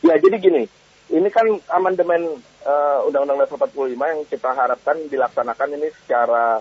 Ya, 0.01 0.17
jadi 0.17 0.41
gini, 0.41 0.63
ini 1.09 1.29
kan 1.33 1.49
amandemen 1.73 2.37
uh, 2.69 3.01
Undang-Undang 3.09 3.49
Dasar 3.49 3.57
45 3.65 3.97
yang 3.97 4.21
kita 4.29 4.51
harapkan 4.53 4.97
dilaksanakan 5.09 5.69
ini 5.81 5.89
secara 6.05 6.61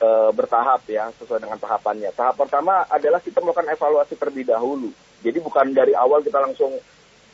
uh, 0.00 0.30
bertahap 0.32 0.88
ya, 0.88 1.12
sesuai 1.20 1.44
dengan 1.44 1.60
tahapannya. 1.60 2.08
Tahap 2.16 2.40
pertama 2.40 2.88
adalah 2.88 3.20
kita 3.20 3.44
melakukan 3.44 3.68
evaluasi 3.68 4.16
terlebih 4.16 4.48
dahulu. 4.48 4.88
Jadi 5.20 5.38
bukan 5.44 5.76
dari 5.76 5.92
awal 5.92 6.24
kita 6.24 6.40
langsung 6.40 6.72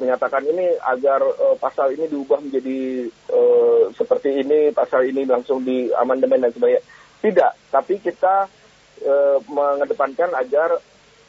menyatakan 0.02 0.42
ini 0.46 0.74
agar 0.82 1.22
uh, 1.22 1.54
pasal 1.58 1.94
ini 1.94 2.10
diubah 2.10 2.42
menjadi 2.42 3.06
uh, 3.30 3.94
seperti 3.94 4.42
ini, 4.42 4.74
pasal 4.74 5.06
ini 5.06 5.22
langsung 5.26 5.62
di 5.62 5.90
amandemen 5.94 6.42
dan 6.42 6.50
sebagainya. 6.50 6.82
Tidak, 7.18 7.52
tapi 7.70 8.02
kita 8.02 8.46
uh, 9.06 9.38
mengedepankan 9.46 10.34
agar 10.34 10.74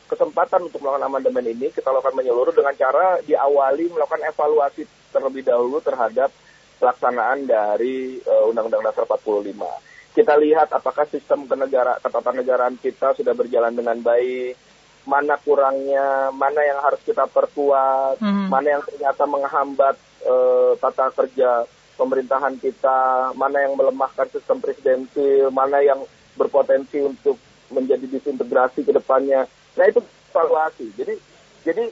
kesempatan 0.09 0.65
untuk 0.65 0.81
melakukan 0.81 1.05
amandemen 1.05 1.45
ini 1.45 1.69
kita 1.69 1.93
lakukan 1.93 2.17
menyeluruh 2.17 2.51
dengan 2.51 2.73
cara 2.73 3.21
diawali 3.21 3.93
melakukan 3.93 4.25
evaluasi 4.25 4.83
terlebih 5.13 5.45
dahulu 5.45 5.77
terhadap 5.79 6.33
pelaksanaan 6.81 7.45
dari 7.45 8.17
uh, 8.23 8.49
Undang-Undang 8.49 8.89
Dasar 8.89 9.05
45. 9.05 10.15
Kita 10.15 10.33
lihat 10.39 10.73
apakah 10.73 11.05
sistem 11.05 11.45
kenegara, 11.45 11.99
ketatanegaraan 12.01 12.79
kita 12.81 13.13
sudah 13.13 13.35
berjalan 13.37 13.75
dengan 13.75 13.99
baik, 14.01 14.57
mana 15.05 15.37
kurangnya, 15.43 16.33
mana 16.33 16.61
yang 16.65 16.79
harus 16.81 16.99
kita 17.05 17.29
perkuat, 17.29 18.17
Mhm. 18.19 18.47
mana 18.49 18.67
yang 18.79 18.83
ternyata 18.83 19.23
menghambat 19.29 19.95
eh, 20.19 20.71
tata 20.83 21.15
kerja 21.15 21.63
pemerintahan 21.95 22.59
kita, 22.59 23.31
mana 23.39 23.63
yang 23.63 23.79
melemahkan 23.79 24.27
sistem 24.27 24.59
presidensil, 24.59 25.47
mana 25.47 25.79
yang 25.79 26.03
berpotensi 26.35 26.99
untuk 26.99 27.39
menjadi 27.71 28.03
disintegrasi 28.03 28.83
ke 28.83 28.91
depannya. 28.91 29.47
Nah 29.79 29.87
itu 29.87 30.03
evaluasi. 30.35 30.91
Jadi 30.99 31.15
jadi 31.63 31.87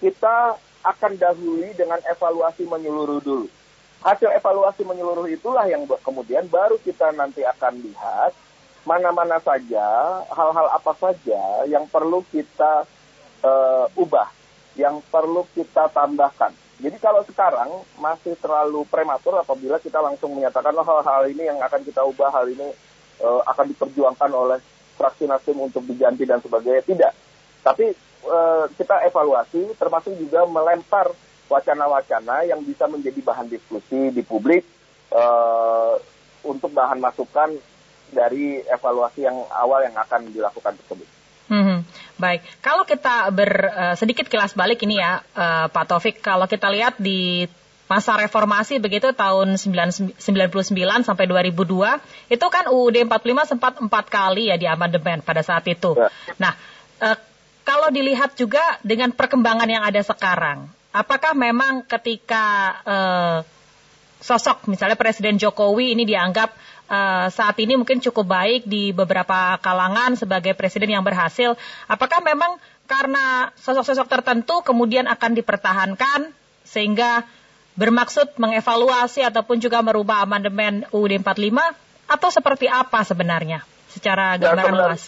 kita 0.00 0.56
akan 0.84 1.12
dahului 1.20 1.76
dengan 1.76 2.00
evaluasi 2.08 2.64
menyeluruh 2.64 3.20
dulu. 3.20 3.48
Hasil 4.00 4.32
evaluasi 4.36 4.84
menyeluruh 4.84 5.28
itulah 5.28 5.68
yang 5.68 5.84
kemudian 6.00 6.48
baru 6.48 6.80
kita 6.80 7.12
nanti 7.12 7.44
akan 7.44 7.80
lihat 7.84 8.32
mana-mana 8.84 9.40
saja, 9.40 10.20
hal-hal 10.28 10.68
apa 10.68 10.92
saja 11.00 11.64
yang 11.64 11.88
perlu 11.88 12.20
kita 12.28 12.84
eh, 13.40 13.86
ubah, 13.96 14.28
yang 14.76 15.00
perlu 15.08 15.48
kita 15.56 15.88
tambahkan. 15.88 16.52
Jadi 16.84 17.00
kalau 17.00 17.24
sekarang 17.24 17.70
masih 17.96 18.36
terlalu 18.36 18.84
prematur 18.92 19.40
apabila 19.40 19.80
kita 19.80 20.04
langsung 20.04 20.36
menyatakan 20.36 20.76
"Oh, 20.76 20.84
hal-hal 20.84 21.32
ini 21.32 21.48
yang 21.48 21.56
akan 21.64 21.80
kita 21.80 22.04
ubah, 22.04 22.28
hal 22.28 22.44
ini 22.52 22.68
eh, 23.24 23.40
akan 23.48 23.72
diperjuangkan 23.72 24.30
oleh 24.36 24.60
fraksi 24.94 25.26
Nasdem 25.28 25.58
untuk 25.58 25.82
diganti 25.84 26.24
dan 26.24 26.40
sebagainya. 26.40 26.82
Tidak. 26.82 27.12
Tapi 27.62 27.86
eh, 28.24 28.64
kita 28.74 29.04
evaluasi 29.06 29.74
termasuk 29.76 30.14
juga 30.16 30.46
melempar 30.46 31.10
wacana-wacana 31.48 32.48
yang 32.48 32.64
bisa 32.64 32.88
menjadi 32.88 33.20
bahan 33.20 33.48
diskusi 33.52 34.10
di 34.14 34.22
publik 34.24 34.64
eh, 35.12 35.94
untuk 36.44 36.70
bahan 36.72 37.00
masukan 37.00 37.52
dari 38.12 38.62
evaluasi 38.62 39.26
yang 39.26 39.36
awal 39.50 39.82
yang 39.82 39.96
akan 39.96 40.30
dilakukan 40.30 40.76
tersebut. 40.78 41.08
Mhm. 41.44 41.84
Baik, 42.16 42.40
kalau 42.64 42.88
kita 42.88 43.28
ber 43.34 43.52
eh, 43.68 43.94
sedikit 44.00 44.30
kilas 44.30 44.56
balik 44.56 44.80
ini 44.86 44.96
ya, 44.96 45.20
eh, 45.20 45.66
Pak 45.68 45.84
Taufik, 45.90 46.24
kalau 46.24 46.48
kita 46.48 46.72
lihat 46.72 46.96
di 46.96 47.44
masa 47.84 48.16
reformasi 48.16 48.80
begitu 48.80 49.12
tahun 49.12 49.60
9- 49.60 50.16
99 50.16 51.04
sampai 51.04 51.24
2002, 51.28 52.00
itu 52.32 52.46
kan 52.48 52.64
UUD 52.72 53.04
45 53.04 53.50
sempat 53.56 53.72
empat 53.76 54.04
kali 54.08 54.48
ya 54.48 54.56
di 54.56 54.64
amandemen 54.64 55.20
pada 55.20 55.44
saat 55.44 55.68
itu. 55.68 55.92
Ya. 55.92 56.08
Nah, 56.40 56.52
eh, 57.04 57.18
kalau 57.64 57.92
dilihat 57.92 58.36
juga 58.36 58.62
dengan 58.80 59.12
perkembangan 59.12 59.68
yang 59.68 59.84
ada 59.84 60.00
sekarang, 60.00 60.68
apakah 60.96 61.36
memang 61.36 61.84
ketika 61.84 62.44
eh, 62.84 63.38
sosok 64.24 64.64
misalnya 64.72 64.96
Presiden 64.96 65.36
Jokowi 65.36 65.92
ini 65.92 66.08
dianggap 66.08 66.56
eh, 66.88 67.26
saat 67.28 67.56
ini 67.60 67.76
mungkin 67.76 68.00
cukup 68.00 68.24
baik 68.24 68.64
di 68.64 68.96
beberapa 68.96 69.60
kalangan 69.60 70.16
sebagai 70.16 70.56
presiden 70.56 70.96
yang 70.96 71.04
berhasil. 71.04 71.52
Apakah 71.84 72.24
memang 72.24 72.56
karena 72.84 73.52
sosok-sosok 73.60 74.08
tertentu 74.08 74.60
kemudian 74.60 75.08
akan 75.08 75.36
dipertahankan 75.36 76.32
sehingga 76.64 77.24
bermaksud 77.74 78.38
mengevaluasi 78.38 79.22
ataupun 79.22 79.58
juga 79.58 79.82
merubah 79.82 80.22
amandemen 80.22 80.86
UUD 80.94 81.18
45 81.20 81.74
atau 82.06 82.28
seperti 82.30 82.66
apa 82.70 83.02
sebenarnya 83.02 83.66
secara 83.90 84.38
Ya, 84.38 84.50
gambaran 84.50 84.58
sebenarnya- 84.62 84.88
luas? 84.90 85.02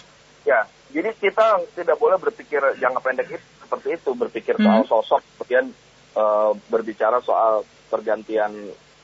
Ya, 0.47 0.61
jadi 0.91 1.11
kita 1.15 1.47
tidak 1.75 1.97
boleh 1.99 2.19
berpikir 2.19 2.59
jangka 2.79 3.01
pendek 3.03 3.29
itu 3.35 3.47
seperti 3.63 3.89
itu, 3.99 4.11
berpikir 4.15 4.55
soal 4.57 4.83
Hmm. 4.83 4.91
sosok, 4.91 5.23
kemudian 5.39 5.71
eh, 6.17 6.53
berbicara 6.73 7.21
soal 7.21 7.61
pergantian 7.93 8.49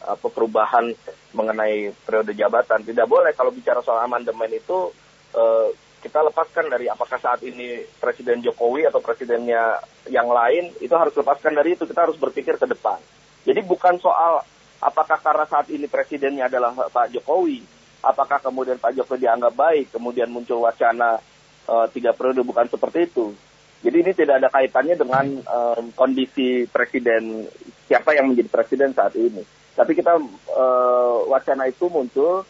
apa 0.01 0.27
perubahan 0.27 0.97
mengenai 1.31 1.93
periode 2.03 2.33
jabatan. 2.33 2.81
Tidak 2.83 3.05
boleh 3.05 3.37
kalau 3.37 3.53
bicara 3.53 3.85
soal 3.85 4.01
amandemen 4.01 4.49
itu 4.49 4.89
eh, 5.33 5.69
kita 6.01 6.25
lepaskan 6.25 6.67
dari 6.69 6.89
apakah 6.89 7.17
saat 7.17 7.45
ini 7.45 7.85
Presiden 7.97 8.41
Jokowi 8.41 8.85
atau 8.85 8.99
presidennya 8.99 9.77
yang 10.09 10.27
lain 10.29 10.73
itu 10.81 10.91
harus 10.93 11.13
lepaskan 11.13 11.53
dari 11.53 11.77
itu. 11.77 11.85
Kita 11.85 12.05
harus 12.05 12.17
berpikir 12.17 12.57
ke 12.57 12.65
depan. 12.65 12.97
Jadi 13.43 13.61
bukan 13.67 13.99
soal 13.99 14.43
apakah 14.83 15.19
karena 15.19 15.47
saat 15.47 15.67
ini 15.71 15.87
presidennya 15.87 16.47
adalah 16.47 16.75
Pak 16.75 17.15
Jokowi, 17.15 17.63
apakah 18.03 18.43
kemudian 18.43 18.79
Pak 18.79 18.99
Jokowi 18.99 19.27
dianggap 19.27 19.55
baik, 19.55 19.95
kemudian 19.95 20.31
muncul 20.31 20.63
wacana 20.63 21.19
eh, 21.67 21.87
tiga 21.95 22.15
periode 22.15 22.43
bukan 22.43 22.67
seperti 22.71 23.11
itu. 23.11 23.35
Jadi 23.83 23.97
ini 23.99 24.13
tidak 24.15 24.39
ada 24.39 24.47
kaitannya 24.47 24.95
dengan 24.95 25.27
em, 25.43 25.85
kondisi 25.99 26.71
presiden 26.71 27.51
siapa 27.91 28.15
yang 28.15 28.31
menjadi 28.31 28.47
presiden 28.47 28.95
saat 28.95 29.11
ini. 29.19 29.43
Tapi 29.75 29.99
kita 29.99 30.23
eh, 30.23 31.17
wacana 31.27 31.67
itu 31.67 31.91
muncul 31.91 32.47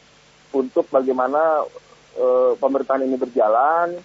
untuk 0.52 0.84
bagaimana 0.92 1.64
eh, 2.20 2.52
pemerintahan 2.60 3.08
ini 3.08 3.16
berjalan 3.16 3.96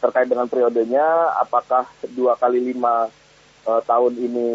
terkait 0.00 0.30
dengan 0.30 0.48
periodenya, 0.48 1.36
apakah 1.42 1.84
dua 2.16 2.40
kali 2.40 2.72
lima 2.72 3.12
eh, 3.68 3.80
tahun 3.84 4.16
ini 4.16 4.48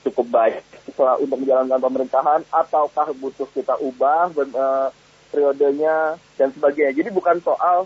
cukup 0.00 0.26
baik 0.28 0.64
setelah 0.84 1.20
untuk 1.20 1.40
menjalankan 1.40 1.76
pemerintahan, 1.76 2.40
ataukah 2.48 3.12
butuh 3.12 3.48
kita 3.52 3.76
ubah 3.78 4.32
eh, 4.32 4.88
periodenya 5.28 6.16
dan 6.34 6.48
sebagainya. 6.50 6.96
Jadi 6.96 7.08
bukan 7.12 7.36
soal 7.40 7.84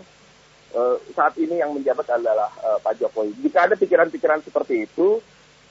eh, 0.71 0.95
saat 1.11 1.35
ini 1.35 1.59
yang 1.59 1.75
menjabat 1.75 2.07
adalah 2.07 2.49
eh, 2.63 2.77
Pak 2.79 2.93
Jokowi. 2.97 3.35
Jika 3.43 3.67
ada 3.67 3.75
pikiran-pikiran 3.75 4.41
seperti 4.41 4.87
itu, 4.87 5.19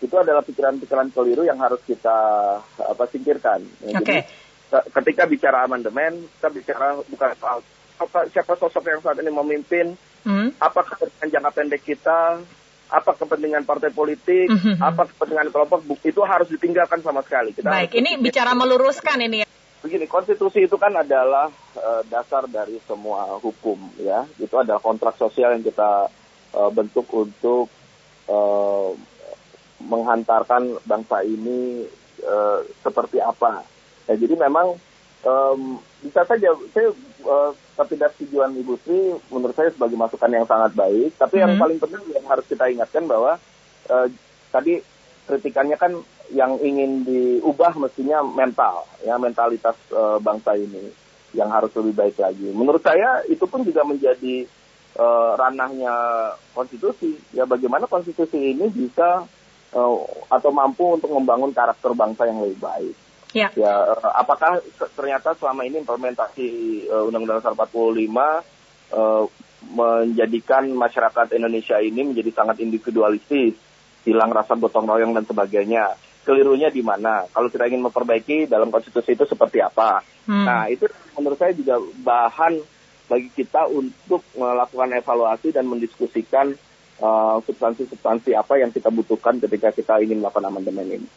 itu 0.01 0.15
adalah 0.15 0.45
pikiran-pikiran 0.45 1.09
keliru 1.11 1.49
yang 1.49 1.57
harus 1.59 1.81
kita 1.83 2.19
apa 2.61 3.05
singkirkan. 3.09 3.65
Ya, 3.89 3.97
Oke. 3.97 4.05
Jadi 4.05 4.17
ke- 4.69 4.87
ketika 5.01 5.23
bicara 5.25 5.65
amandemen, 5.65 6.29
kita 6.37 6.49
bicara 6.53 6.99
bukan 7.01 7.31
soal 7.41 7.59
apa, 7.95 8.27
siapa 8.29 8.53
sosok 8.59 8.85
yang 8.85 9.01
saat 9.01 9.17
ini 9.19 9.31
memimpin, 9.31 9.97
Hmm? 10.25 10.49
apa 10.57 10.81
kepentingan 10.81 11.29
jangka 11.37 11.51
pendek 11.53 11.85
kita, 11.85 12.41
apa 12.85 13.17
kepentingan 13.17 13.65
partai 13.65 13.91
politik, 13.91 14.49
Mhm. 14.49 14.77
apa 14.79 15.09
kepentingan 15.09 15.49
kelompok, 15.49 15.81
itu 16.03 16.21
harus 16.21 16.49
ditinggalkan 16.49 17.01
sama 17.01 17.21
sekali. 17.21 17.53
Kita 17.53 17.67
Baik, 17.67 17.91
harus 17.91 18.01
ini 18.01 18.11
bicara 18.19 18.53
meluruskan 18.53 19.19
ini 19.21 19.43
ya. 19.43 19.49
begini, 19.81 20.09
konstitusi 20.09 20.65
itu 20.65 20.81
kan 20.81 20.97
adalah 20.97 21.53
eh, 21.77 22.03
dasar 22.09 22.49
dari 22.49 22.81
semua 22.85 23.37
hukum 23.37 23.77
ya. 24.01 24.25
Itu 24.41 24.57
adalah 24.57 24.81
kontrak 24.81 25.17
sosial 25.17 25.53
yang 25.53 25.61
kita 25.61 26.09
eh, 26.55 26.71
bentuk 26.73 27.05
untuk 27.11 27.69
eh, 28.25 28.91
menghantarkan 29.81 30.81
bangsa 30.83 31.21
ini 31.21 31.85
eh, 32.21 32.59
seperti 32.81 33.21
apa. 33.21 33.61
Ya, 34.09 34.17
jadi 34.17 34.37
memang 34.39 34.77
em, 35.21 35.61
bisa 36.01 36.25
saja 36.25 36.53
saya 36.73 36.89
eh, 37.25 37.51
ketidaksetujuan 37.75 38.55
Ibu 38.55 38.75
Sri 38.85 39.01
menurut 39.33 39.57
saya 39.57 39.73
sebagai 39.73 39.97
masukan 39.97 40.31
yang 40.31 40.47
sangat 40.47 40.73
baik. 40.73 41.17
Tapi 41.17 41.43
yang 41.43 41.57
Mhm. 41.57 41.61
paling 41.61 41.79
penting 41.81 42.03
yang 42.13 42.27
harus 42.29 42.45
kita 42.47 42.69
ingatkan 42.69 43.05
bahwa 43.09 43.37
eh, 43.85 44.07
tadi 44.49 44.81
kritikannya 45.25 45.77
kan 45.77 45.93
yang 46.33 46.57
ingin 46.61 47.05
diubah 47.05 47.77
mestinya 47.77 48.25
mental 48.25 48.85
ya 49.05 49.17
mentalitas 49.17 49.77
eh, 49.93 50.19
bangsa 50.21 50.57
ini 50.57 50.89
yang 51.35 51.51
harus 51.51 51.75
lebih 51.75 51.93
baik 51.99 52.17
lagi. 52.17 52.49
Menurut 52.55 52.81
saya 52.81 53.21
itu 53.27 53.45
pun 53.45 53.67
juga 53.67 53.83
menjadi 53.85 54.47
eh, 54.95 55.31
ranahnya 55.35 55.93
konstitusi 56.55 57.19
ya 57.35 57.43
bagaimana 57.45 57.85
konstitusi 57.85 58.55
ini 58.55 58.71
bisa 58.71 59.27
eh, 59.75 59.97
atau 60.31 60.51
mampu 60.55 60.95
untuk 60.95 61.11
membangun 61.11 61.51
karakter 61.51 61.91
bangsa 61.93 62.25
yang 62.31 62.41
lebih 62.41 62.63
baik. 62.63 62.95
Ya. 63.35 63.51
Ya, 63.59 63.75
eh, 63.91 64.11
apakah 64.15 64.63
ternyata 64.95 65.35
selama 65.35 65.67
ini 65.67 65.83
implementasi 65.83 66.47
eh, 66.87 67.03
Undang-Undang 67.11 67.43
Dasar 67.43 67.53
45 67.59 68.47
eh, 68.95 69.25
menjadikan 69.75 70.65
masyarakat 70.71 71.35
Indonesia 71.35 71.77
ini 71.83 72.15
menjadi 72.15 72.31
sangat 72.31 72.63
individualistis, 72.63 73.59
hilang 74.07 74.31
rasa 74.31 74.55
gotong 74.55 74.87
royong 74.87 75.13
dan 75.19 75.27
sebagainya. 75.27 75.99
Kelirunya 76.25 76.73
di 76.73 76.81
mana? 76.81 77.27
Kalau 77.29 77.53
kita 77.53 77.69
ingin 77.69 77.85
memperbaiki 77.85 78.49
dalam 78.49 78.73
konstitusi 78.73 79.13
itu 79.13 79.29
seperti 79.29 79.61
apa? 79.61 80.01
Hmm. 80.25 80.47
Nah, 80.47 80.65
itu 80.73 80.89
menurut 81.19 81.37
saya 81.37 81.53
juga 81.53 81.77
bahan 82.01 82.57
bagi 83.05 83.29
kita 83.35 83.69
untuk 83.69 84.25
melakukan 84.33 84.97
evaluasi 84.97 85.53
dan 85.53 85.69
mendiskusikan 85.69 86.57
eh, 86.99 87.37
substansi-substansi 87.45 88.35
apa 88.37 88.61
yang 88.61 88.71
kita 88.71 88.91
butuhkan 88.91 89.39
ketika 89.43 89.71
kita 89.75 89.99
ingin 90.03 90.23
melakukan 90.23 90.47
amandemen 90.47 91.01
ini. 91.03 91.09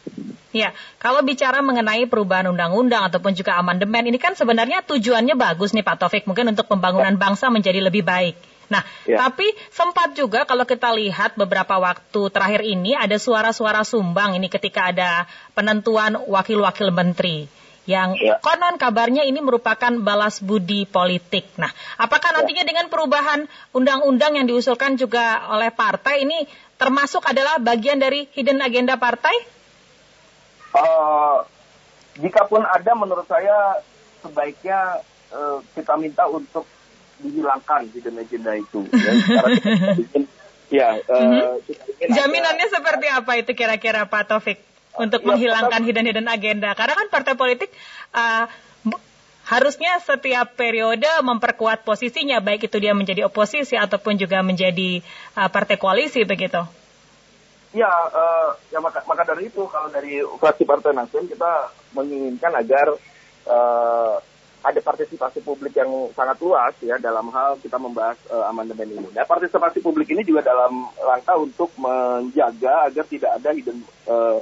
Ya, 0.48 0.72
kalau 0.96 1.20
bicara 1.20 1.60
mengenai 1.60 2.08
perubahan 2.08 2.48
undang-undang 2.48 3.12
ataupun 3.12 3.36
juga 3.36 3.60
amandemen, 3.60 4.08
ini 4.08 4.16
kan 4.16 4.32
sebenarnya 4.32 4.80
tujuannya 4.80 5.36
bagus 5.36 5.76
nih 5.76 5.84
Pak 5.84 5.96
Taufik, 6.00 6.24
mungkin 6.24 6.56
untuk 6.56 6.64
pembangunan 6.72 7.20
bangsa 7.20 7.52
menjadi 7.52 7.84
lebih 7.84 8.00
baik. 8.00 8.32
Nah, 8.68 8.84
Ya. 9.08 9.28
tapi 9.28 9.48
sempat 9.72 10.12
juga 10.12 10.44
kalau 10.44 10.68
kita 10.68 10.92
lihat 10.92 11.36
beberapa 11.40 11.80
waktu 11.80 12.20
terakhir 12.28 12.64
ini 12.64 12.92
ada 12.92 13.16
suara-suara 13.16 13.80
sumbang 13.80 14.36
ini 14.36 14.52
ketika 14.52 14.92
ada 14.92 15.24
penentuan 15.56 16.20
wakil-wakil 16.28 16.92
menteri 16.92 17.48
yang 17.88 18.12
Ya. 18.20 18.36
konon 18.44 18.76
kabarnya 18.76 19.24
ini 19.24 19.40
merupakan 19.40 19.88
balas 20.04 20.44
budi 20.44 20.84
politik. 20.84 21.48
Nah, 21.56 21.72
apakah 21.96 22.36
nantinya 22.36 22.68
dengan 22.68 22.92
perubahan 22.92 23.48
undang-undang 23.72 24.36
yang 24.36 24.44
diusulkan 24.44 25.00
juga 25.00 25.48
oleh 25.48 25.72
partai 25.72 26.28
ini 26.28 26.44
termasuk 26.76 27.24
adalah 27.24 27.56
bagian 27.56 27.96
dari 27.96 28.28
hidden 28.36 28.60
agenda 28.60 29.00
partai? 29.00 29.32
Eh, 30.76 31.38
jika 32.20 32.44
pun 32.44 32.60
ada 32.60 32.92
menurut 32.92 33.24
saya 33.24 33.80
sebaiknya 34.20 35.00
eh, 35.32 35.58
kita 35.72 35.96
minta 35.96 36.28
untuk 36.28 36.68
dihilangkan 37.24 37.88
hidden 37.88 38.20
agenda 38.20 38.52
itu. 38.52 38.84
Ya, 38.92 39.12
ya 40.68 40.88
uh, 41.08 41.56
mm-hmm. 41.56 42.12
Jaminannya 42.12 42.68
ada, 42.68 42.74
seperti 42.76 43.06
apa 43.08 43.32
itu 43.40 43.56
kira-kira 43.56 44.04
Pak 44.06 44.28
Taufik 44.28 44.67
untuk 44.98 45.22
ya, 45.22 45.26
menghilangkan 45.32 45.80
hidden 45.86 46.06
hidden 46.10 46.28
agenda? 46.28 46.74
Karena 46.74 46.94
kan 46.98 47.08
partai 47.08 47.34
politik 47.38 47.70
uh, 48.12 48.50
harusnya 49.48 49.96
setiap 50.04 50.60
periode 50.60 51.08
memperkuat 51.24 51.86
posisinya 51.88 52.44
baik 52.44 52.68
itu 52.68 52.76
dia 52.76 52.92
menjadi 52.92 53.24
oposisi 53.24 53.80
ataupun 53.80 54.20
juga 54.20 54.44
menjadi 54.44 55.00
uh, 55.38 55.48
partai 55.48 55.80
koalisi 55.80 56.26
begitu. 56.28 56.60
Ya, 57.72 57.88
uh, 57.88 58.56
ya 58.72 58.80
maka, 58.80 59.04
maka 59.04 59.28
dari 59.28 59.52
itu 59.52 59.60
kalau 59.68 59.92
dari 59.92 60.24
fraksi 60.40 60.64
Partai 60.64 60.96
Nasdem 60.96 61.28
kita 61.28 61.68
menginginkan 61.92 62.56
agar 62.56 62.96
uh, 63.44 64.16
ada 64.64 64.80
partisipasi 64.82 65.44
publik 65.44 65.76
yang 65.76 66.10
sangat 66.16 66.40
luas 66.42 66.74
ya 66.82 66.98
dalam 66.98 67.30
hal 67.30 67.60
kita 67.60 67.76
membahas 67.76 68.18
uh, 68.32 68.48
amandemen 68.48 68.90
ini. 68.90 69.08
Nah, 69.12 69.24
partisipasi 69.28 69.84
publik 69.84 70.10
ini 70.10 70.24
juga 70.24 70.42
dalam 70.42 70.88
rangka 70.96 71.36
untuk 71.38 71.70
menjaga 71.78 72.90
agar 72.90 73.04
tidak 73.06 73.30
ada 73.36 73.50
hidden 73.52 73.78
uh, 74.08 74.40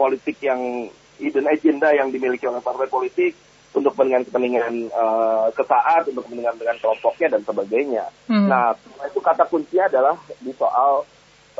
politik 0.00 0.40
yang 0.40 0.88
hidden 1.20 1.44
agenda 1.44 1.92
yang 1.92 2.08
dimiliki 2.08 2.48
oleh 2.48 2.64
partai 2.64 2.88
politik 2.88 3.36
untuk 3.76 3.92
kepentingan-kepentingan 3.94 4.88
uh, 4.90 5.46
kesaat, 5.52 6.08
untuk 6.10 6.26
kepentingan 6.26 6.56
dengan 6.56 6.76
kelompoknya 6.80 7.28
dan 7.36 7.42
sebagainya. 7.44 8.04
Hmm. 8.26 8.48
Nah, 8.48 8.74
itu 9.04 9.20
kata 9.20 9.46
kuncinya 9.46 9.86
adalah 9.86 10.16
di 10.40 10.50
soal 10.56 11.04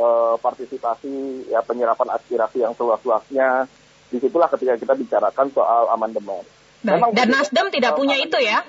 uh, 0.00 0.35
partisipasi 0.40 1.46
ya 1.53 1.62
penyerapan 1.62 2.09
aspirasi 2.16 2.64
yang 2.64 2.74
seluas-luasnya 2.74 3.68
di 4.11 4.18
situlah 4.18 4.50
ketika 4.50 4.74
kita 4.74 4.94
bicarakan 4.98 5.46
soal 5.55 5.87
amandemen. 5.94 6.42
Memang 6.83 7.12
Dan 7.14 7.31
Nasdem 7.31 7.68
tidak 7.70 7.94
punya 7.94 8.16
itu 8.18 8.40
ya? 8.40 8.64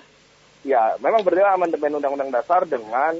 Ya, 0.61 0.93
memang 1.01 1.25
berbeda 1.25 1.57
amandemen 1.57 1.97
Undang-Undang 1.97 2.29
Dasar 2.29 2.61
dengan 2.69 3.17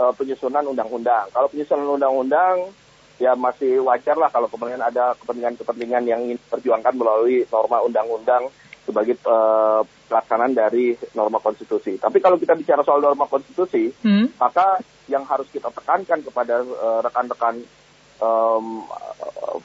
uh, 0.00 0.12
penyusunan 0.16 0.64
undang-undang. 0.64 1.28
Kalau 1.34 1.52
penyusunan 1.52 2.00
undang-undang 2.00 2.72
ya 3.18 3.34
masih 3.34 3.82
wajar 3.82 4.14
lah 4.14 4.30
kalau 4.30 4.46
kemudian 4.46 4.78
ada 4.78 5.14
kepentingan-kepentingan 5.18 6.02
yang 6.06 6.20
ingin 6.22 6.38
diperjuangkan 6.38 6.94
melalui 6.94 7.42
norma 7.50 7.82
undang-undang 7.82 8.46
sebagai 8.86 9.20
uh, 9.28 9.84
pelaksanaan 10.08 10.56
dari 10.56 10.96
norma 11.12 11.36
konstitusi. 11.44 12.00
Tapi 12.00 12.24
kalau 12.24 12.40
kita 12.40 12.56
bicara 12.56 12.80
soal 12.80 13.04
norma 13.04 13.28
konstitusi, 13.28 13.92
hmm. 13.92 14.40
maka 14.40 14.80
yang 15.12 15.28
harus 15.28 15.44
kita 15.52 15.68
tekankan 15.68 16.24
kepada 16.24 16.64
uh, 16.64 17.04
rekan-rekan 17.04 17.60
um, 18.22 18.88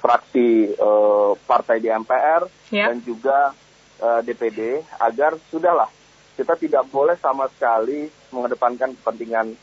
fraksi 0.02 0.76
uh, 0.76 1.38
partai 1.48 1.80
di 1.80 1.88
MPR 1.88 2.44
yeah. 2.76 2.92
dan 2.92 3.00
juga 3.00 3.56
uh, 4.04 4.20
DPD 4.20 4.84
agar 5.00 5.39
sudahlah 5.48 5.88
kita 6.34 6.58
tidak 6.58 6.84
boleh 6.89 7.16
sama 7.22 7.46
sekali 7.54 8.10
mengedepankan 8.34 8.98
kepentingan 9.00 9.54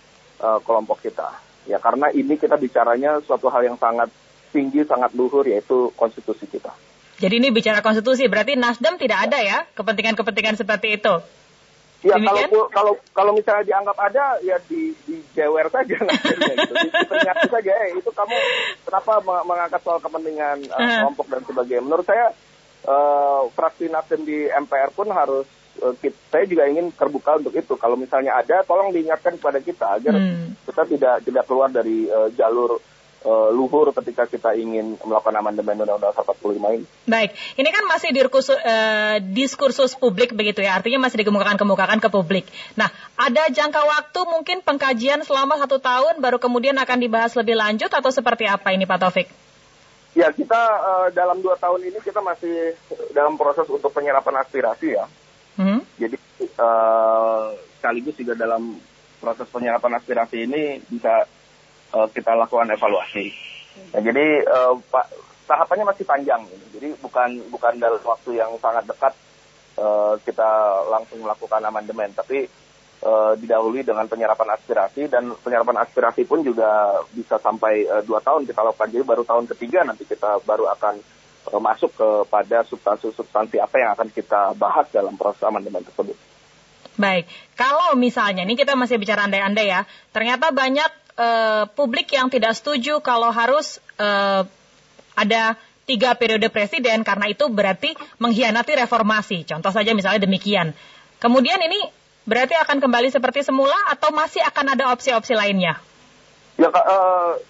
uh, 0.41 0.63
kelompok 0.63 1.03
kita. 1.03 1.50
Ya 1.69 1.77
karena 1.77 2.09
ini 2.13 2.41
kita 2.41 2.57
bicaranya 2.57 3.21
suatu 3.25 3.53
hal 3.53 3.67
yang 3.67 3.77
sangat 3.77 4.09
tinggi, 4.51 4.83
sangat 4.85 5.13
luhur 5.15 5.47
yaitu 5.47 5.93
konstitusi 5.95 6.49
kita. 6.49 6.73
Jadi 7.21 7.37
ini 7.37 7.49
bicara 7.53 7.85
konstitusi, 7.85 8.25
berarti 8.33 8.57
Nasdem 8.57 8.97
tidak 8.97 9.29
ada 9.29 9.39
ya 9.45 9.69
kepentingan-kepentingan 9.77 10.57
seperti 10.57 10.97
itu? 10.97 11.15
Ya 12.01 12.17
kalau 12.17 12.65
kalau 12.73 12.93
kalau 13.13 13.33
misalnya 13.37 13.61
dianggap 13.69 13.93
ada 14.01 14.41
ya 14.41 14.57
di 14.65 14.97
di 15.05 15.21
jewer 15.37 15.69
saja 15.69 16.01
Nasdemnya 16.09 16.55
gitu. 16.57 16.75
Diperingati 16.89 17.47
saja 17.53 17.73
eh, 17.77 17.89
itu 17.93 18.09
kamu 18.09 18.37
kenapa 18.89 19.13
mengangkat 19.45 19.81
soal 19.85 20.01
kepentingan 20.01 20.65
uh, 20.73 20.81
kelompok 20.81 21.27
dan 21.29 21.43
sebagainya. 21.45 21.85
Menurut 21.85 22.07
saya 22.09 22.33
uh, 22.89 23.53
fraksi 23.53 23.93
Nasdem 23.93 24.25
di 24.25 24.49
MPR 24.49 24.97
pun 24.97 25.13
harus 25.13 25.45
saya 26.31 26.45
juga 26.45 26.65
ingin 26.69 26.93
terbuka 26.93 27.41
untuk 27.41 27.57
itu. 27.57 27.75
Kalau 27.75 27.97
misalnya 27.97 28.37
ada, 28.37 28.63
tolong 28.63 28.93
diingatkan 28.93 29.41
kepada 29.41 29.59
kita 29.65 29.87
agar 29.97 30.15
hmm. 30.15 30.65
kita 30.69 30.83
tidak 30.97 31.17
tidak 31.25 31.45
keluar 31.49 31.73
dari 31.73 32.07
uh, 32.07 32.29
jalur 32.37 32.79
uh, 33.25 33.49
luhur 33.53 33.93
ketika 33.93 34.25
kita 34.29 34.57
ingin 34.57 34.97
melakukan 35.05 35.37
amandemen 35.37 35.85
Undang-Undang 35.85 36.15
45 36.17 36.77
ini. 36.77 36.87
Baik, 37.09 37.31
ini 37.57 37.69
kan 37.73 37.85
masih 37.89 38.11
diskursus, 38.15 38.57
uh, 38.57 39.17
diskursus 39.21 39.93
publik 39.97 40.33
begitu 40.33 40.65
ya, 40.65 40.77
artinya 40.77 41.09
masih 41.09 41.25
dikemukakan-kemukakan 41.25 41.99
ke 42.01 42.09
publik. 42.09 42.45
Nah, 42.77 42.89
ada 43.17 43.49
jangka 43.51 43.83
waktu 43.85 44.21
mungkin 44.29 44.65
pengkajian 44.65 45.25
selama 45.25 45.61
satu 45.61 45.81
tahun 45.81 46.21
baru 46.23 46.41
kemudian 46.41 46.77
akan 46.81 46.99
dibahas 47.01 47.33
lebih 47.37 47.57
lanjut 47.59 47.91
atau 47.93 48.11
seperti 48.13 48.49
apa 48.49 48.73
ini 48.73 48.89
Pak 48.89 48.99
Taufik? 49.01 49.29
Ya, 50.11 50.35
kita 50.35 50.59
uh, 50.59 51.07
dalam 51.15 51.39
dua 51.39 51.55
tahun 51.55 51.87
ini 51.87 52.03
kita 52.03 52.19
masih 52.19 52.75
dalam 53.15 53.39
proses 53.39 53.63
untuk 53.71 53.95
penyerapan 53.95 54.43
aspirasi 54.43 54.99
ya. 54.99 55.07
Hmm. 55.57 55.81
Jadi 55.99 56.17
uh, 56.59 57.57
sekaligus 57.79 58.17
juga 58.21 58.35
dalam 58.37 58.77
proses 59.21 59.49
penyerapan 59.53 59.97
aspirasi 60.01 60.49
ini 60.49 60.81
bisa 60.89 61.25
uh, 61.93 62.09
kita 62.13 62.33
lakukan 62.37 62.73
evaluasi. 62.73 63.33
Nah, 63.95 64.01
jadi 64.03 64.45
uh, 64.45 64.75
Pak 64.91 65.07
tahapannya 65.51 65.91
masih 65.91 66.05
panjang 66.07 66.43
ini. 66.47 66.67
Jadi 66.79 66.89
bukan 67.03 67.31
bukan 67.51 67.75
dalam 67.83 67.99
waktu 68.07 68.39
yang 68.39 68.55
sangat 68.63 68.87
dekat 68.87 69.13
uh, 69.79 70.15
kita 70.23 70.51
langsung 70.89 71.21
melakukan 71.21 71.61
amandemen, 71.67 72.15
tapi 72.15 72.47
uh, 73.03 73.35
didahului 73.35 73.83
dengan 73.83 74.07
penyerapan 74.07 74.55
aspirasi 74.55 75.11
dan 75.11 75.35
penyerapan 75.43 75.83
aspirasi 75.83 76.23
pun 76.23 76.47
juga 76.47 77.03
bisa 77.11 77.37
sampai 77.43 77.83
uh, 77.91 78.03
dua 78.07 78.23
tahun 78.23 78.47
kita 78.47 78.63
lakukan. 78.63 78.91
Jadi 78.95 79.05
baru 79.05 79.23
tahun 79.27 79.51
ketiga 79.51 79.83
nanti 79.83 80.07
kita 80.07 80.39
baru 80.47 80.71
akan 80.79 81.20
masuk 81.49 81.91
kepada 81.97 82.63
substansi-substansi 82.69 83.57
apa 83.59 83.77
yang 83.81 83.91
akan 83.97 84.09
kita 84.13 84.53
bahas 84.55 84.87
dalam 84.93 85.17
proses 85.17 85.41
amandemen 85.43 85.83
tersebut. 85.83 86.15
Baik, 87.01 87.25
kalau 87.57 87.97
misalnya 87.97 88.45
ini 88.45 88.59
kita 88.59 88.77
masih 88.77 89.01
bicara 89.01 89.25
andai-andai 89.25 89.73
ya, 89.73 89.89
ternyata 90.13 90.53
banyak 90.53 90.91
uh, 91.17 91.65
publik 91.73 92.13
yang 92.13 92.29
tidak 92.29 92.53
setuju 92.53 93.01
kalau 93.01 93.33
harus 93.33 93.81
uh, 93.97 94.45
ada 95.17 95.57
tiga 95.89 96.15
periode 96.15 96.47
presiden 96.53 97.03
karena 97.03 97.27
itu 97.33 97.49
berarti 97.49 97.97
mengkhianati 98.21 98.77
reformasi. 98.79 99.49
Contoh 99.49 99.73
saja 99.73 99.97
misalnya 99.97 100.23
demikian. 100.23 100.77
Kemudian 101.19 101.59
ini 101.65 101.81
berarti 102.29 102.55
akan 102.55 102.79
kembali 102.79 103.09
seperti 103.11 103.43
semula 103.43 103.75
atau 103.91 104.13
masih 104.13 104.45
akan 104.45 104.77
ada 104.77 104.93
opsi-opsi 104.93 105.35
lainnya? 105.35 105.81
Ya, 106.61 106.69
uh, 106.69 107.41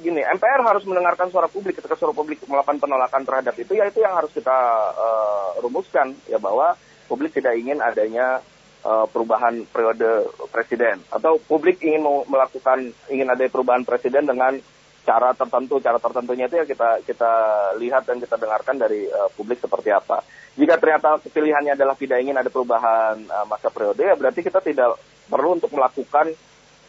gini, 0.00 0.20
MPR 0.24 0.60
harus 0.66 0.84
mendengarkan 0.86 1.30
suara 1.30 1.46
publik 1.46 1.78
ketika 1.78 1.94
suara 1.94 2.14
publik 2.16 2.42
melakukan 2.46 2.82
penolakan 2.82 3.22
terhadap 3.22 3.54
itu, 3.58 3.76
ya 3.78 3.86
itu 3.86 4.02
yang 4.02 4.14
harus 4.16 4.32
kita 4.34 4.58
uh, 4.94 5.58
rumuskan 5.62 6.14
ya 6.26 6.38
bahwa 6.42 6.74
publik 7.06 7.34
tidak 7.34 7.58
ingin 7.58 7.78
adanya 7.78 8.42
uh, 8.82 9.06
perubahan 9.06 9.66
periode 9.70 10.30
presiden. 10.50 11.02
Atau 11.10 11.38
publik 11.44 11.82
ingin 11.82 12.02
melakukan 12.26 12.90
ingin 13.10 13.28
ada 13.30 13.42
perubahan 13.46 13.86
presiden 13.86 14.26
dengan 14.26 14.58
cara 15.00 15.32
tertentu 15.32 15.80
cara 15.80 15.96
tertentunya 15.96 16.44
itu 16.44 16.60
ya 16.60 16.66
kita 16.68 16.88
kita 17.08 17.32
lihat 17.80 18.04
dan 18.04 18.20
kita 18.20 18.36
dengarkan 18.36 18.76
dari 18.76 19.08
uh, 19.08 19.28
publik 19.34 19.58
seperti 19.58 19.90
apa. 19.90 20.22
Jika 20.58 20.76
ternyata 20.76 21.16
pilihannya 21.24 21.72
adalah 21.78 21.96
tidak 21.96 22.20
ingin 22.20 22.36
ada 22.36 22.50
perubahan 22.52 23.16
uh, 23.26 23.46
masa 23.48 23.72
periode 23.72 24.02
ya 24.02 24.14
berarti 24.18 24.44
kita 24.44 24.60
tidak 24.60 25.00
perlu 25.30 25.56
untuk 25.56 25.72
melakukan 25.72 26.34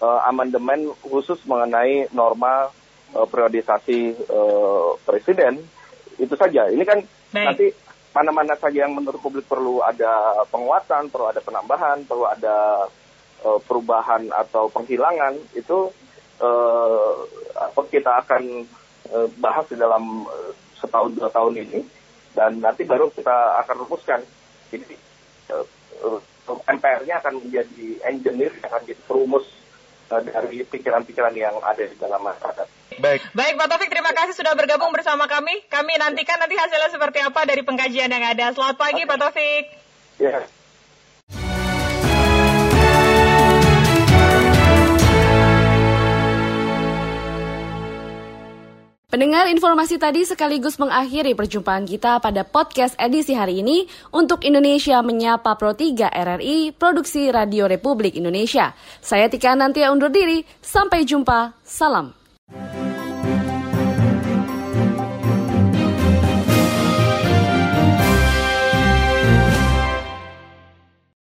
uh, 0.01 0.19
amandemen 0.27 0.89
khusus 1.05 1.39
mengenai 1.45 2.09
norma 2.11 2.67
uh, 3.13 3.27
periodisasi 3.29 4.27
uh, 4.27 4.97
presiden 5.05 5.61
itu 6.17 6.33
saja 6.35 6.67
ini 6.67 6.83
kan 6.83 6.99
Baik. 7.31 7.45
nanti 7.45 7.67
mana-mana 8.11 8.59
saja 8.59 8.83
yang 8.83 8.91
menurut 8.91 9.23
publik 9.23 9.47
perlu 9.47 9.79
ada 9.79 10.43
penguatan, 10.51 11.07
perlu 11.07 11.31
ada 11.31 11.39
penambahan, 11.39 12.03
perlu 12.03 12.27
ada 12.27 12.87
uh, 13.47 13.59
perubahan 13.63 14.27
atau 14.35 14.67
penghilangan 14.67 15.39
itu 15.55 15.87
uh, 16.43 17.13
kita 17.87 18.23
akan 18.23 18.67
uh, 19.15 19.27
bahas 19.39 19.63
di 19.71 19.79
dalam 19.79 20.27
uh, 20.27 20.51
setahun 20.75 21.15
dua 21.15 21.31
tahun 21.31 21.63
ini 21.63 21.79
dan 22.35 22.59
nanti 22.59 22.83
baru 22.83 23.11
kita 23.11 23.63
akan 23.63 23.75
rumuskan. 23.87 24.21
Jadi 24.71 24.95
uh, 25.51 25.65
uh, 26.03 26.19
MPR-nya 26.67 27.23
akan 27.23 27.47
menjadi 27.47 27.87
engineer, 28.11 28.51
akan 28.59 28.81
jadi 28.83 29.01
perumus 29.07 29.60
dari 30.19 30.67
pikiran-pikiran 30.67 31.31
yang 31.31 31.55
ada 31.63 31.83
di 31.87 31.95
dalam 31.95 32.19
masyarakat. 32.19 32.67
Baik. 32.99 33.21
Baik 33.31 33.53
Pak 33.55 33.67
Taufik, 33.71 33.89
terima 33.89 34.11
kasih 34.11 34.35
sudah 34.35 34.51
bergabung 34.53 34.91
bersama 34.91 35.25
kami. 35.31 35.63
Kami 35.71 35.95
nantikan 35.95 36.37
nanti 36.43 36.59
hasilnya 36.59 36.91
seperti 36.91 37.23
apa 37.23 37.47
dari 37.47 37.63
pengkajian 37.63 38.11
yang 38.11 38.25
ada. 38.27 38.51
Selamat 38.51 38.75
pagi 38.75 39.07
okay. 39.07 39.09
Pak 39.09 39.17
Taufik. 39.17 39.63
Yeah. 40.19 40.43
Pendengar 49.11 49.51
informasi 49.51 49.99
tadi 49.99 50.23
sekaligus 50.23 50.79
mengakhiri 50.79 51.35
perjumpaan 51.35 51.83
kita 51.83 52.23
pada 52.23 52.47
podcast 52.47 52.95
edisi 52.95 53.35
hari 53.35 53.59
ini 53.59 53.83
untuk 54.15 54.47
Indonesia 54.47 55.03
Menyapa 55.03 55.59
Pro 55.59 55.75
3 55.75 56.07
RRI 56.07 56.71
Produksi 56.71 57.27
Radio 57.27 57.67
Republik 57.67 58.15
Indonesia. 58.15 58.71
Saya 59.03 59.27
Tika 59.27 59.51
Nantia 59.51 59.91
undur 59.91 60.15
diri, 60.15 60.47
sampai 60.63 61.03
jumpa, 61.03 61.59
salam. 61.59 62.20